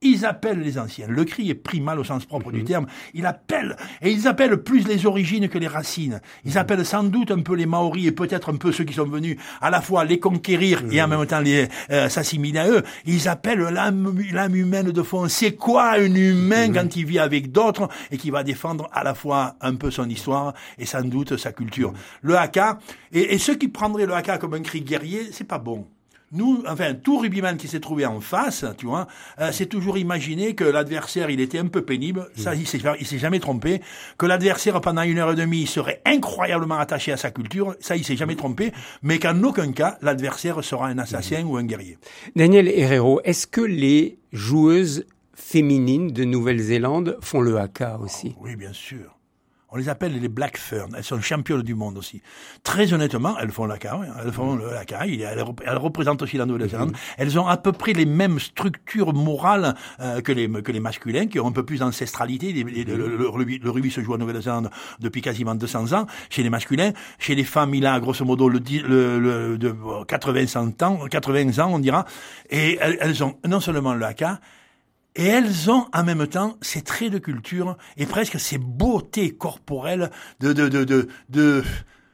[0.02, 1.08] Ils appellent les anciens.
[1.08, 2.66] Le cri est primal au sens propre du mhm.
[2.66, 2.86] terme.
[3.14, 6.22] Ils appellent, et ils appellent plus les origines que les racines.
[6.44, 6.58] Ils mhm.
[6.58, 9.38] appellent sans doute un peu les Maoris et peut-être un peu ceux qui sont venus
[9.62, 11.18] à la fois les conquérir et en mhm.
[11.18, 12.84] même temps les euh, s'assimiler à eux.
[13.06, 15.28] Ils appellent l'âme humaine de fond.
[15.28, 19.16] C'est quoi un humain quand il vit avec d'autres et qui va défendre à la
[19.16, 21.94] fois un peu son histoire et sans doute sa culture?
[22.22, 22.80] Le haka,
[23.12, 25.88] et, et ceux qui prendraient le haka comme un cri guerrier, c'est pas bon.
[26.32, 29.08] Nous, enfin, tout rugbyman qui s'est trouvé en face, tu vois,
[29.40, 32.28] euh, c'est toujours imaginé que l'adversaire, il était un peu pénible.
[32.36, 33.82] Ça, il s'est, il s'est jamais trompé.
[34.18, 37.76] Que l'adversaire, pendant une heure et demie, serait incroyablement attaché à sa culture.
[37.80, 38.74] Ça, il s'est jamais trompé.
[39.04, 41.98] Mais qu'en aucun cas, l'adversaire sera un assassin ou un guerrier.
[42.36, 45.06] Daniel Herrero, est-ce que les joueuses
[45.36, 48.36] féminines de Nouvelle-Zélande font le haka aussi?
[48.42, 49.15] oui, bien sûr.
[49.76, 50.92] On les appelle les Black Ferns.
[50.96, 52.22] Elles sont championnes du monde aussi.
[52.64, 54.16] Très honnêtement, elles font la carrière.
[54.24, 55.34] Elles font la carrière.
[55.34, 56.92] Elles, représentent aussi la Nouvelle-Zélande.
[56.92, 56.98] Mhm.
[57.18, 61.28] Elles ont à peu près les mêmes structures morales euh, que les que les masculins,
[61.28, 62.54] qui ont un peu plus d'ancestralité.
[62.54, 64.70] Le, rugby se joue en Nouvelle-Zélande
[65.02, 66.06] depuis quasiment 200 ans.
[66.30, 69.76] Chez les masculins, chez les femmes, il a grosso modo le, le, de
[70.08, 72.06] 80 ans, 80 ans, on dira.
[72.50, 74.40] Et elles, elles ont non seulement le haka,
[75.16, 80.12] et elles ont en même temps ces traits de culture et presque ces beautés corporelles
[80.40, 81.64] de, de, de, de, de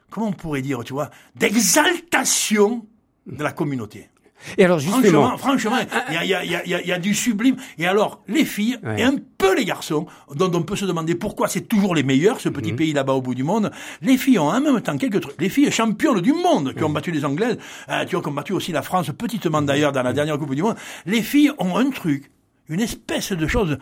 [0.09, 2.85] comment on pourrait dire, tu vois, d'exaltation
[3.25, 4.09] de la communauté.
[4.57, 5.77] Et alors justement, franchement,
[6.09, 7.57] il y a, y, a, y, a, y a, du sublime.
[7.77, 11.47] Et alors, les filles et un peu les garçons, dont on peut se demander pourquoi
[11.47, 12.77] c'est toujours les meilleurs, ce petit mhm.
[12.77, 13.71] pays là-bas au bout du monde.
[14.01, 15.39] Les filles ont en même temps quelques trucs.
[15.39, 17.57] Les filles championnes du monde qui ont battu les Anglaises,
[17.89, 20.75] euh, qui ont combattu aussi la France petitement d'ailleurs dans la dernière Coupe du Monde.
[21.05, 22.31] Les filles ont un truc
[22.71, 23.77] une espèce de chose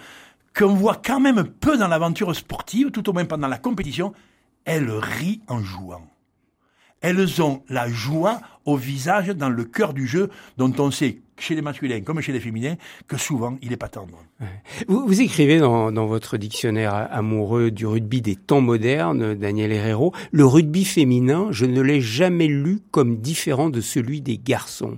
[0.57, 4.13] qu'on voit quand même peu dans l'aventure sportive, tout au moins pendant la compétition,
[4.65, 6.01] elle rit en jouant.
[7.01, 11.55] elles ont la joie au visage, dans le cœur du jeu, dont on sait chez
[11.55, 12.75] les masculins comme chez les féminins
[13.07, 14.17] que souvent il est pas tendre.
[14.87, 20.13] Vous, vous écrivez dans, dans, votre dictionnaire amoureux du rugby des temps modernes, Daniel Herrero,
[20.31, 24.97] le rugby féminin, je ne l'ai jamais lu comme différent de celui des garçons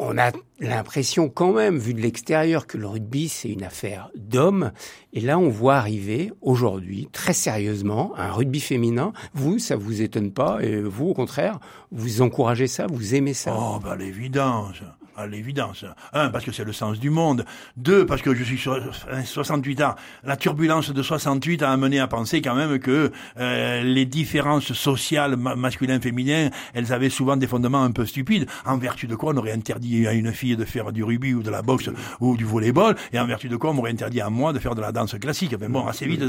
[0.00, 4.72] on a l'impression quand même, vu de l'extérieur, que le rugby, c'est une affaire d'hommes.
[5.12, 9.12] Et là, on voit arriver aujourd'hui, très sérieusement, un rugby féminin.
[9.34, 10.62] Vous, ça vous étonne pas?
[10.62, 11.60] Et vous, au contraire,
[11.92, 12.86] vous encouragez ça?
[12.86, 13.54] Vous aimez ça?
[13.56, 14.82] Oh, bah l'évidence
[15.20, 15.84] à l'évidence.
[16.12, 17.44] Un, parce que c'est le sens du monde.
[17.76, 19.94] Deux, parce que je suis 68 ans.
[20.24, 25.36] La turbulence de 68 a amené à penser quand même que euh, les différences sociales
[25.36, 28.46] masculin-féminin, elles avaient souvent des fondements un peu stupides.
[28.64, 31.42] En vertu de quoi on aurait interdit à une fille de faire du rugby ou
[31.42, 31.90] de la boxe
[32.20, 34.74] ou du volleyball, et en vertu de quoi on aurait interdit à moi de faire
[34.74, 35.54] de la danse classique.
[35.60, 36.22] Mais bon, assez vite.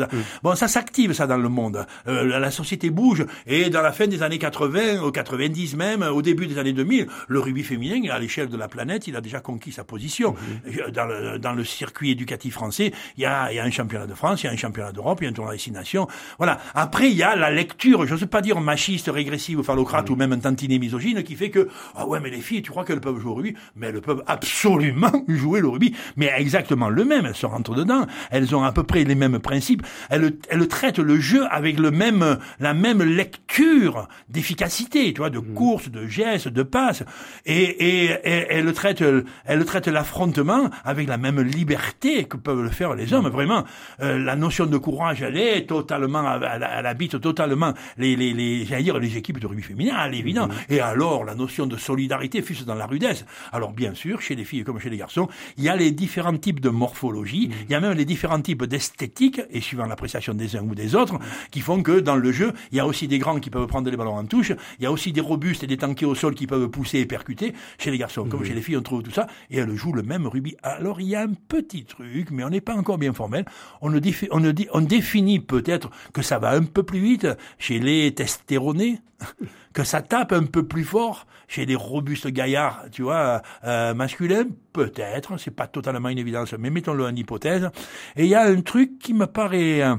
[0.44, 1.86] Bon, ça s'active ça dans le monde.
[2.08, 6.22] Euh, la société bouge, et dans la fin des années 80, au 90 même, au
[6.22, 9.40] début des années 2000, le rugby féminin à l'échelle de la planète il a déjà
[9.40, 10.36] conquis sa position.
[10.66, 10.92] Mhm.
[10.92, 14.08] Dans, le, dans le circuit éducatif français, il y a, il y a un championnat
[14.08, 15.72] de France, il y a un championnat d'Europe, il y a un tournoi des six
[15.72, 16.08] nations.
[16.38, 16.60] Voilà.
[16.74, 20.14] Après, il y a la lecture, je ne sais pas dire machiste, régressive, phallocrate mhm.
[20.14, 22.86] ou même un tantinet misogyne qui fait que, ah ouais, mais les filles, tu crois
[22.86, 23.56] qu'elles peuvent jouer au rugby?
[23.76, 25.96] Mais elles peuvent absolument jouer le rugby.
[26.16, 27.26] Mais exactement le même.
[27.26, 28.06] Elles se rentrent dedans.
[28.30, 29.84] Elles ont à peu près les mêmes principes.
[30.10, 35.40] Elles, elles traitent le jeu avec le même, la même lecture d'efficacité, tu vois, de
[35.40, 35.54] mhm.
[35.54, 37.04] course, de gestes, de passes.
[37.46, 39.04] Et, et, et elles traite,
[39.46, 43.28] elle traite l'affrontement avec la même liberté que peuvent le faire les hommes.
[43.28, 43.64] Vraiment,
[44.02, 48.84] euh, la notion de courage, elle est totalement, elle, habite totalement les, les, les j'allais
[48.84, 50.48] dire les équipes de rugby féminin, à l'évident.
[50.48, 50.54] Mhm.
[50.70, 53.26] Et alors, la notion de solidarité, fût-ce dans la rudesse?
[53.52, 56.38] Alors, bien sûr, chez les filles comme chez les garçons, il y a les différents
[56.38, 57.56] types de morphologie, mhm.
[57.70, 60.96] il y a même les différents types d'esthétique, et suivant l'appréciation des uns ou des
[60.96, 61.18] autres,
[61.52, 63.90] qui font que dans le jeu, il y a aussi des grands qui peuvent prendre
[63.90, 66.36] les ballons en touche, il y a aussi des robustes et des tanqués au sol
[66.36, 69.12] qui peuvent pousser et percuter chez les garçons comme chez les filles, on trouve tout
[69.12, 70.56] ça, et elle joue le même rugby.
[70.64, 73.46] Alors il y a un petit truc, mais on n'est pas encore bien formel.
[73.82, 77.28] On, on, définit peut-être que ça va un peu plus vite
[77.58, 79.00] chez les testéronés,
[79.74, 84.48] que ça tape un peu plus fort chez les robustes gaillards, tu vois, euh, masculins,
[84.72, 87.70] peut-être, c'est pas totalement une évidence, mais mettons-le en hypothèse.
[88.16, 89.96] Et il y a un truc qui me paraît euh,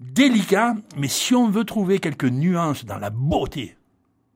[0.00, 3.76] délicat, mais si on veut trouver quelques nuances dans la beauté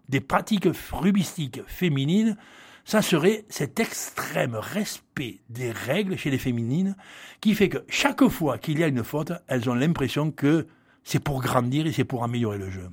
[0.08, 2.36] des pratiques rubistiques féminines,
[2.84, 6.96] ça serait cet extrême respect des règles chez les féminines
[7.40, 10.66] qui fait que chaque fois qu'il y a une faute, elles ont l'impression que
[11.02, 12.88] c'est pour grandir et c'est pour améliorer le jeu.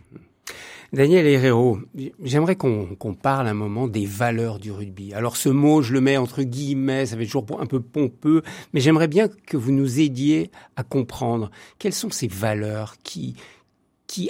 [0.93, 1.79] Daniel Herrero,
[2.21, 5.13] j'aimerais qu'on parle un moment des valeurs du rugby.
[5.13, 8.41] Alors ce mot, je le mets entre guillemets, ça fait toujours un peu pompeux,
[8.73, 13.35] mais j'aimerais bien que vous nous aidiez à comprendre quelles sont ces valeurs qui,
[14.07, 14.29] qui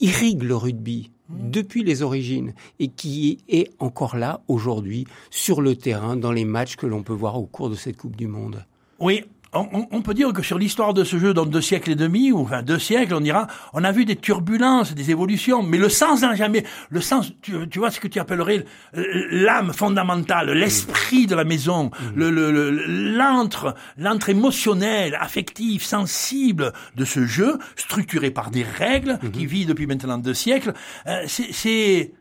[0.00, 6.16] irriguent le rugby depuis les origines et qui est encore là aujourd'hui sur le terrain
[6.16, 8.64] dans les matchs que l'on peut voir au cours de cette Coupe du Monde.
[9.00, 12.32] Oui, on, peut dire que sur l'histoire de ce jeu, dans deux siècles et demi,
[12.32, 15.88] ou enfin deux siècles, on dira, on a vu des turbulences, des évolutions, mais le
[15.88, 21.34] sens n'a jamais, le sens, tu, vois ce que tu appellerais l'âme fondamentale, l'esprit de
[21.34, 22.16] la maison, mmh.
[22.16, 22.70] le
[23.16, 29.30] l'antre, l'antre émotionnel, affectif, sensible de ce jeu, structuré par des règles, mmh.
[29.30, 30.74] qui vit depuis maintenant deux siècles,
[31.06, 32.12] euh, c'est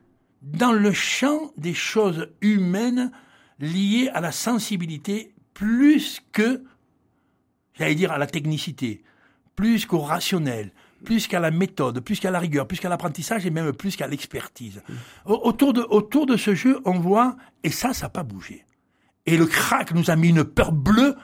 [0.41, 3.11] dans le champ des choses humaines
[3.59, 6.63] liées à la sensibilité plus que
[7.77, 9.03] j'allais dire à la technicité,
[9.55, 10.71] plus qu'au rationnel,
[11.03, 14.07] plus qu'à la méthode, plus qu'à la rigueur, plus qu'à l'apprentissage et même plus qu'à
[14.07, 14.81] l'expertise.
[15.25, 18.65] Autour de, autour de ce jeu, on voit, et ça, ça n'a pas bougé.
[19.25, 21.15] Et le crack nous a mis une peur bleue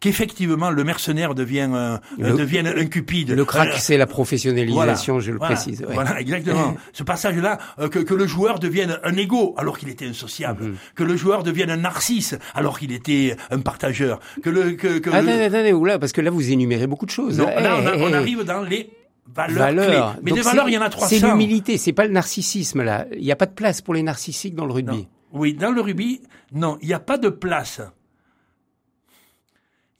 [0.00, 3.30] qu'effectivement le mercenaire devient euh, devient un cupide.
[3.32, 5.84] Le crack, c'est la professionnalisation, je le précise.
[5.88, 6.76] Voilà, exactement.
[6.92, 10.76] Ce passage-là, euh, que, que, le joueur devienne un égo alors qu'il était insociable, mhm.
[10.94, 15.10] que le joueur devienne un narcisse alors qu'il était un partageur, que le que, que
[15.10, 17.38] attendez, attendez, oula, parce que là vous énumérez beaucoup de choses.
[17.38, 18.90] Non, là, on, on, arrive dans les
[19.34, 20.22] valeurs, clés.
[20.22, 21.08] Mais des valeurs, il y en a 300.
[21.08, 23.06] C'est l'humilité, c'est pas le narcissisme là.
[23.12, 25.08] Il n'y a pas de place pour les narcissiques dans le rugby.
[25.32, 26.22] Oui, dans le rugby,
[26.52, 27.82] non, il n'y a pas de place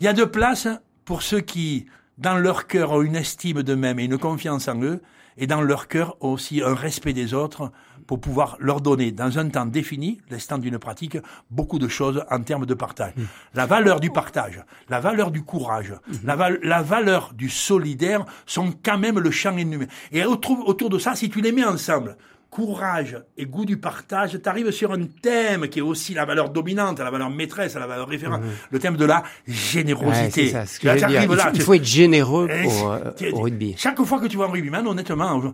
[0.00, 0.68] il y a de place
[1.04, 1.86] pour ceux qui,
[2.18, 5.02] dans leur cœur, ont une estime d'eux-mêmes et une confiance en eux,
[5.36, 7.72] et dans leur cœur ont aussi un respect des autres
[8.06, 11.18] pour pouvoir leur donner, dans un temps défini, l'instant d'une pratique,
[11.50, 13.12] beaucoup de choses en termes de partage.
[13.16, 13.22] Mmh.
[13.54, 16.14] La valeur du partage, la valeur du courage, mmh.
[16.24, 19.88] la, la, valeur du solidaire sont quand même le champ ennumé.
[20.12, 22.16] Et autour, autour de ça, si tu les mets ensemble,
[22.50, 26.50] courage et goût du partage, tu arrives sur un thème qui est aussi la valeur
[26.50, 28.50] dominante, la valeur maîtresse, la valeur référente, mhm.
[28.70, 30.48] le thème de la générosité.
[30.48, 33.74] ça, ce que là, il, faut être généreux pour, euh, au rugby.
[33.76, 35.52] Chaque fois que tu vois un rugbyman, honnêtement,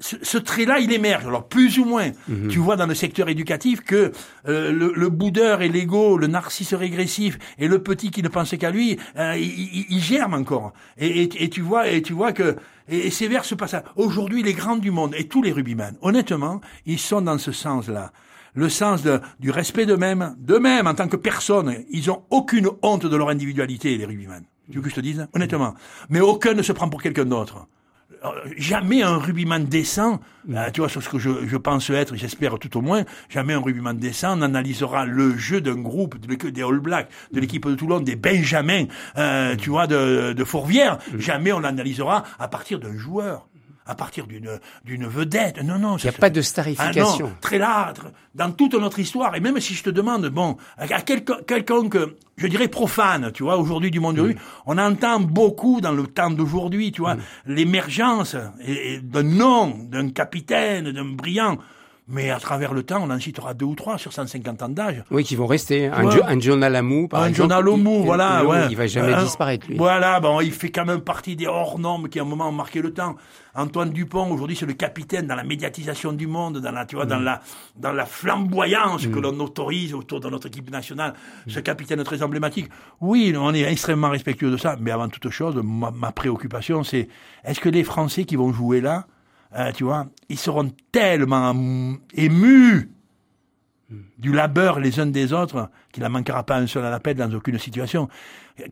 [0.00, 1.26] ce, ce trait-là, il émerge.
[1.26, 2.48] Alors plus ou moins, Mhm.
[2.48, 4.12] tu vois dans le secteur éducatif que
[4.48, 8.58] euh, le, le boudeur et l'ego, le narcisse régressif et le petit qui ne pensait
[8.58, 9.44] qu'à lui, euh, il,
[9.78, 10.72] il- il germe encore.
[10.98, 12.56] Et, et, et tu vois, et tu vois que
[12.88, 13.82] et, et c'est vers ce passage.
[13.96, 18.12] Aujourd'hui, les grands du monde et tous les rugbyman, honnêtement, ils sont dans ce sens-là.
[18.54, 21.74] Le sens de, du respect d'eux-mêmes, d'eux-mêmes en tant que personne.
[21.90, 24.42] Ils ont aucune honte de leur individualité, les rugbyman.
[24.70, 25.26] Tu veux que je te dise?
[25.32, 25.74] Honnêtement.
[26.10, 27.66] Mais aucun ne se prend pour quelqu'un d'autre.
[28.24, 30.20] Euh, jamais un rugbyman décent,
[30.50, 33.52] euh, tu vois, sur ce que je, je pense être, j'espère tout au moins, jamais
[33.52, 37.66] un rugbyman décent n'analysera le jeu d'un groupe, de l'équipe des All Blacks, de l'équipe
[37.66, 38.84] de Toulon, des Benjamins,
[39.18, 40.98] euh, tu vois, de, de Fourvière.
[41.18, 43.48] Jamais on l'analysera à partir d'un joueur,
[43.86, 45.62] à partir d'une d'une vedette.
[45.62, 45.96] Non, non.
[45.96, 47.26] Il n'y a pas de ah starification.
[47.26, 47.96] non, très large,
[48.34, 49.34] dans toute notre histoire.
[49.36, 51.96] Et même si je te demande, bon, à quelqu'un, quelconque,
[52.36, 56.06] je dirais profane, tu vois, aujourd'hui du monde du rugby, on entend beaucoup dans le
[56.06, 57.16] temps d'aujourd'hui, tu vois,
[57.46, 61.58] l'émergence et- et d'un nom, d'un capitaine, d'un brillant.
[62.14, 65.02] Mais à travers le temps, on en citera deux ou trois sur 150 ans d'âge.
[65.10, 65.86] Oui, qui vont rester.
[65.88, 66.14] Un, Ouais.
[66.14, 67.50] Jo- un John Alamou, par un exemple.
[67.54, 68.66] journal il- il- voilà, il, ouais.
[68.70, 69.76] il va jamais Euh, disparaître, lui.
[69.78, 72.52] Voilà, bon, il fait quand même partie des hors normes qui à un moment ont
[72.52, 73.16] marqué le temps.
[73.54, 77.06] Antoine Dupont, aujourd'hui, c'est le capitaine dans la médiatisation du monde, dans la, tu vois,
[77.06, 77.24] dans Mm.
[77.24, 77.40] la,
[77.76, 81.14] dans la flamboyance que l'on autorise autour de notre équipe nationale.
[81.48, 81.62] Ce Mm.
[81.62, 82.68] capitaine très emblématique.
[83.00, 87.08] Oui, on est extrêmement respectueux de ça, mais avant toute chose, ma, ma préoccupation, c'est
[87.44, 89.06] est-ce que les Français qui vont jouer là,
[89.56, 91.54] euh, tu vois, ils seront tellement
[92.14, 92.90] émus
[94.18, 97.58] du labeur les uns des autres, qu'il n'en manquera pas un seul à dans aucune
[97.58, 98.08] situation.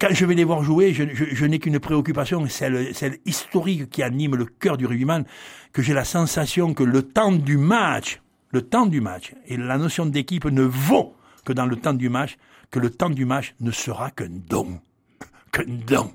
[0.00, 4.46] Quand je vais les voir jouer, je, n'ai qu'une préoccupation, celle, historique qui anime le
[4.46, 5.24] cœur du rugbyman,
[5.72, 8.20] que j'ai la sensation que le temps du match,
[8.50, 11.14] le temps du match, et la notion d'équipe ne vaut
[11.44, 12.36] que dans le temps du match,
[12.70, 14.80] que le temps du match ne sera qu'un don.
[15.52, 16.12] Qu'un don.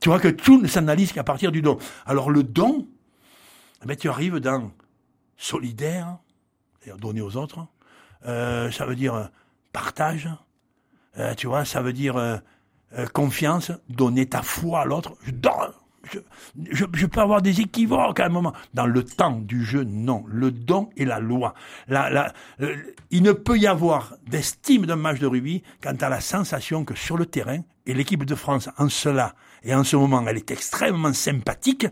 [0.00, 1.78] Tu vois que tout ne s'analyse qu'à partir du don.
[2.06, 2.86] Alors le don,
[3.84, 4.70] ben, tu arrives dans
[5.36, 6.18] solidaire,
[6.80, 7.66] c'est-à-dire donner aux autres,
[8.26, 9.24] euh, ça veut dire euh,
[9.72, 10.28] partage,
[11.18, 12.36] euh, tu vois, ça veut dire euh,
[12.98, 15.14] euh, confiance, donner ta foi à l'autre.
[15.24, 15.32] Je.
[16.12, 16.18] Je,
[16.70, 18.52] je, je peux avoir des équivoques à un moment.
[18.74, 20.22] Dans le temps du jeu, non.
[20.28, 21.54] Le don est la loi.
[21.88, 22.30] La,
[22.60, 22.76] euh,
[23.10, 26.94] il ne peut y avoir d'estime d'un match de rugby quant à la sensation que
[26.94, 30.50] sur le terrain, et l'équipe de France en cela, et en ce moment, elle est
[30.50, 31.86] extrêmement sympathique,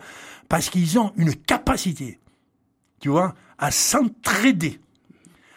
[0.52, 2.20] parce qu'ils ont une capacité,
[3.00, 4.78] tu vois, à s'entraider,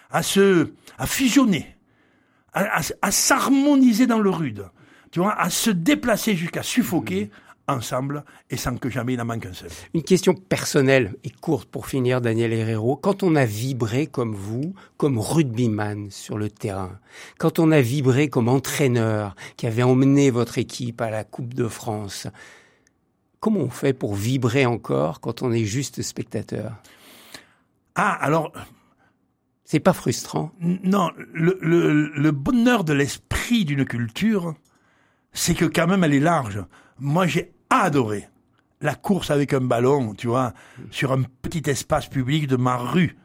[0.10, 1.76] à se, à fusionner,
[2.54, 4.70] à, à- à s'harmoniser dans le rude,
[5.12, 7.30] tu vois, à se déplacer jusqu'à suffoquer
[7.68, 9.70] ensemble et sans que jamais il en manque un seul.
[9.94, 12.96] Une question personnelle et courte pour finir, Daniel Herrero.
[12.96, 17.00] Quand on a vibré comme vous, comme rugbyman sur le terrain,
[17.38, 21.68] quand on a vibré comme entraîneur qui avait emmené votre équipe à la Coupe de
[21.68, 22.28] France,
[23.46, 26.72] comment on fait pour vibrer encore quand on est juste spectateur?
[27.94, 28.52] Ah, alors,
[29.66, 30.52] C'est pas frustrant?
[30.60, 34.56] non, le, le, le bonheur de l'esprit d'une culture,
[35.32, 36.66] c'est que quand même elle est large.
[36.98, 38.28] Moi, j'ai adoré
[38.82, 40.54] la course avec un ballon, tu vois,
[40.90, 43.16] sur un petit espace public de ma rue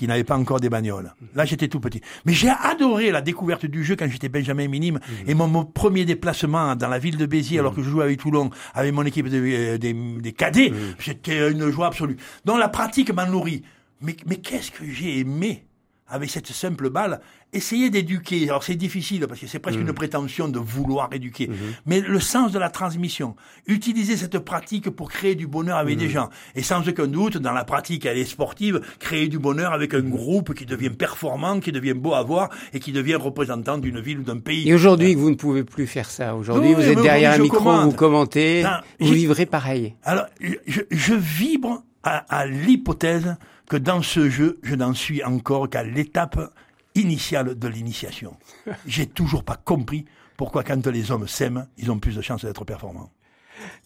[0.00, 1.12] qui n'avait pas encore des bagnoles.
[1.34, 2.00] Là, j'étais tout petit.
[2.24, 6.06] Mais j'ai adoré la découverte du jeu quand j'étais Benjamin minime et mon, mon premier
[6.06, 9.28] déplacement dans la ville de Béziers alors que je jouais avec Toulon, avec mon équipe
[9.28, 12.16] de- euh, des, des cadets, c'était une joie absolue.
[12.46, 13.62] Donc la pratique m'a nourri.
[14.00, 15.66] Mais, mais qu'est-ce que j'ai aimé
[16.10, 17.20] avec cette simple balle,
[17.52, 18.48] essayer d'éduquer.
[18.48, 21.50] Alors c'est difficile parce que c'est presque une prétention de vouloir éduquer.
[21.86, 23.36] Mais le sens de la transmission,
[23.66, 26.28] utiliser cette pratique pour créer du bonheur avec des gens.
[26.54, 30.02] Et sans aucun doute, dans la pratique, elle est sportive, créer du bonheur avec un
[30.02, 34.20] groupe qui devient performant, qui devient beau à voir et qui devient représentant d'une ville
[34.20, 34.68] ou d'un pays.
[34.68, 37.72] Et aujourd'hui que vous ne pouvez plus faire ça, aujourd'hui vous êtes derrière un micro,
[37.82, 39.94] vous commentez, Non, vous vivrez pareil.
[40.04, 43.36] Alors, je, je vibre à, à l'hypothèse
[43.70, 46.52] que dans ce jeu, je n'en suis encore qu'à l'étape
[46.94, 48.34] initiale de l'initiation.
[48.86, 50.04] J'ai toujours pas compris
[50.36, 53.10] pourquoi quand les hommes s'aiment, ils ont plus de chances d'être performants.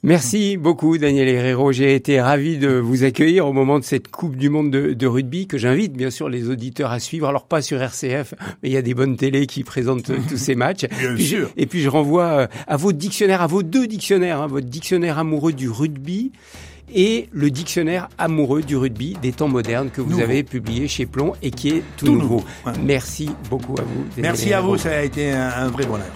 [0.02, 1.72] Merci beaucoup Daniel Herrero.
[1.72, 5.06] J'ai été ravi de vous accueillir au moment de cette Coupe du Monde de, de
[5.06, 7.26] rugby que j'invite bien sûr les auditeurs à suivre.
[7.26, 10.54] Alors pas sur RCF, mais il y a des bonnes télés qui présentent tous ces
[10.54, 10.86] matchs.
[10.88, 11.50] Bien Puis je- sûr.
[11.56, 15.18] et puis je renvoie euh, à vos dictionnaires, à vos deux dictionnaires, hein, votre dictionnaire
[15.18, 16.30] amoureux du rugby
[16.92, 20.22] et le dictionnaire amoureux du rugby des temps modernes que vous Nouveau.
[20.22, 22.22] avez publié chez Plomb et qui est tout, Tout nouveau.
[22.36, 22.72] nouveau, ouais.
[22.84, 24.04] Merci beaucoup à vous.
[24.18, 26.10] Merci à vous, ça a été un, un vrai bonheur.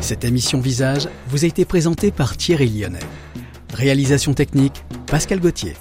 [0.00, 2.98] Cette émission Visage vous a été présentée par Thierry Lyonnais.
[3.74, 5.74] Réalisation technique, Pascal Gauthier.